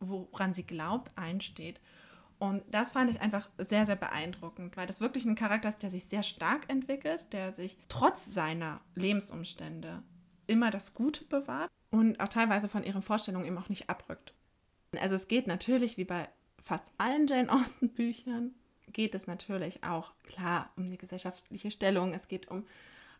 woran 0.00 0.54
sie 0.54 0.64
glaubt, 0.64 1.10
einsteht. 1.16 1.80
Und 2.42 2.64
das 2.72 2.90
fand 2.90 3.08
ich 3.08 3.20
einfach 3.20 3.48
sehr, 3.56 3.86
sehr 3.86 3.94
beeindruckend, 3.94 4.76
weil 4.76 4.88
das 4.88 5.00
wirklich 5.00 5.24
ein 5.24 5.36
Charakter 5.36 5.68
ist, 5.68 5.80
der 5.80 5.90
sich 5.90 6.06
sehr 6.06 6.24
stark 6.24 6.68
entwickelt, 6.68 7.24
der 7.30 7.52
sich 7.52 7.78
trotz 7.86 8.34
seiner 8.34 8.80
Lebensumstände 8.96 10.02
immer 10.48 10.72
das 10.72 10.92
Gute 10.92 11.24
bewahrt 11.24 11.70
und 11.92 12.18
auch 12.18 12.26
teilweise 12.26 12.68
von 12.68 12.82
ihren 12.82 13.02
Vorstellungen 13.02 13.46
eben 13.46 13.58
auch 13.58 13.68
nicht 13.68 13.88
abrückt. 13.88 14.34
Also 15.00 15.14
es 15.14 15.28
geht 15.28 15.46
natürlich, 15.46 15.98
wie 15.98 16.04
bei 16.04 16.28
fast 16.60 16.82
allen 16.98 17.28
Jane 17.28 17.48
Austen 17.48 17.90
Büchern, 17.90 18.56
geht 18.92 19.14
es 19.14 19.28
natürlich 19.28 19.84
auch 19.84 20.12
klar 20.24 20.72
um 20.76 20.90
die 20.90 20.98
gesellschaftliche 20.98 21.70
Stellung. 21.70 22.12
Es 22.12 22.26
geht 22.26 22.50
um 22.50 22.66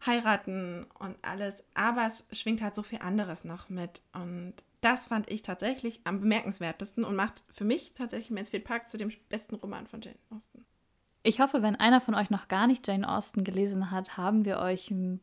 heiraten 0.05 0.85
und 0.99 1.15
alles, 1.23 1.63
aber 1.75 2.09
es 2.09 2.27
schwingt 2.33 2.61
halt 2.61 2.75
so 2.75 2.83
viel 2.83 2.99
anderes 2.99 3.45
noch 3.45 3.69
mit. 3.69 4.03
Und 4.15 4.55
das 4.83 5.07
fand 5.07 5.31
ich 5.31 5.43
tatsächlich 5.43 6.01
am 6.05 6.21
bemerkenswertesten 6.21 7.05
und 7.05 7.17
macht 7.17 7.45
für 7.49 7.65
mich 7.65 7.95
tatsächlich 7.95 8.31
Mansfield 8.31 8.65
Park 8.65 8.91
zu 8.91 8.99
dem 8.99 9.11
besten 9.29 9.55
Roman 9.55 9.87
von 9.87 10.03
Jane 10.03 10.19
Austen. 10.31 10.67
Ich 11.23 11.41
hoffe, 11.41 11.63
wenn 11.63 11.77
einer 11.77 12.01
von 12.01 12.17
euch 12.17 12.31
noch 12.31 12.49
gar 12.49 12.67
nicht 12.67 12.87
Jane 12.87 13.09
Austen 13.09 13.45
gelesen 13.45 13.93
hat, 13.93 14.17
haben 14.17 14.45
wir 14.45 14.59
euch 14.59 14.91
ein 14.91 15.21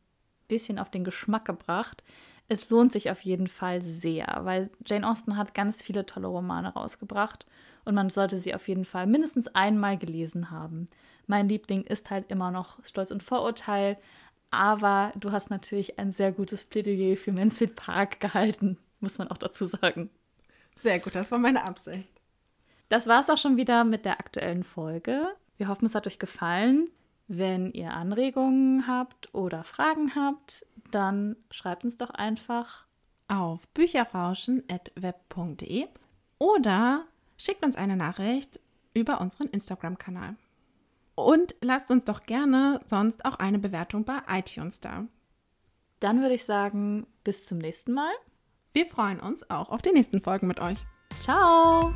bisschen 0.48 0.80
auf 0.80 0.89
den 0.89 1.04
Geschmack 1.04 1.43
gebracht. 1.43 2.04
Es 2.48 2.69
lohnt 2.69 2.93
sich 2.93 3.12
auf 3.12 3.19
jeden 3.22 3.48
Fall 3.48 3.82
sehr, 3.82 4.39
weil 4.43 4.72
Jane 4.86 5.08
Austen 5.08 5.36
hat 5.36 5.54
ganz 5.54 5.82
viele 5.82 6.06
tolle 6.06 6.28
Romane 6.28 6.74
rausgebracht 6.74 7.45
und 7.84 7.95
man 7.95 8.10
sollte 8.10 8.38
sie 8.38 8.56
auf 8.56 8.67
jeden 8.69 8.86
Fall 8.86 9.08
mindestens 9.08 9.48
einmal 9.48 9.98
gelesen 9.98 10.52
haben. 10.52 10.88
Mein 11.28 11.50
Liebling 11.50 11.84
ist 11.84 12.10
halt 12.10 12.32
immer 12.32 12.50
noch 12.50 12.84
Stolz 12.86 13.12
und 13.12 13.24
Vorurteil, 13.24 13.98
aber 14.52 15.12
du 15.17 15.34
hast 15.34 15.50
natürlich 15.50 16.00
ein 16.00 16.12
sehr 16.12 16.32
gutes 16.32 16.63
Plädoyer 16.63 17.17
für 17.17 17.34
Mansfield 17.34 17.76
Park 17.76 18.22
gehalten, 18.22 18.78
muss 18.99 19.17
man 19.17 19.29
auch 19.29 19.38
dazu 19.38 19.65
sagen. 19.65 20.09
Sehr 20.75 20.99
gut, 20.99 21.15
das 21.15 21.31
war 21.31 21.39
meine 21.39 21.65
Absicht. 21.65 22.09
Das 22.89 23.07
war 23.07 23.21
es 23.21 23.29
auch 23.29 23.38
schon 23.38 23.55
wieder 23.57 23.83
mit 23.83 24.05
der 24.05 24.19
aktuellen 24.19 24.63
Folge. 24.63 25.27
Wir 25.57 25.67
hoffen, 25.67 25.85
es 25.85 25.93
hat 25.95 26.07
euch 26.07 26.19
gefallen. 26.19 26.89
Wenn 27.27 27.73
ihr 27.73 27.93
Anregungen 27.93 28.88
habt 28.88 29.35
oder 29.35 29.63
Fragen 29.63 30.15
habt, 30.15 30.65
dann 30.89 31.35
schreibt 31.51 31.83
uns 31.83 31.97
doch 31.97 32.09
einfach 32.09 32.88
auf 33.27 33.67
bücherrauschen.web.de 33.69 35.85
oder 36.39 37.05
schickt 37.38 37.63
uns 37.63 37.75
eine 37.75 37.95
Nachricht 37.95 38.59
über 38.95 39.21
unseren 39.21 39.49
Instagram-Kanal. 39.49 40.35
Und 41.13 41.53
lasst 41.62 41.91
uns 41.91 42.05
doch 42.05 42.23
gerne 42.23 42.81
sonst 42.85 43.23
auch 43.25 43.35
eine 43.35 43.59
Bewertung 43.59 44.05
bei 44.05 44.21
iTunes 44.29 44.79
da. 44.79 45.05
Dann 45.99 46.21
würde 46.21 46.35
ich 46.35 46.45
sagen, 46.45 47.05
bis 47.23 47.45
zum 47.45 47.57
nächsten 47.57 47.93
Mal. 47.93 48.13
Wir 48.71 48.86
freuen 48.86 49.19
uns 49.19 49.49
auch 49.49 49.69
auf 49.69 49.82
die 49.82 49.91
nächsten 49.91 50.21
Folgen 50.21 50.47
mit 50.47 50.60
euch. 50.60 50.77
Ciao! 51.19 51.93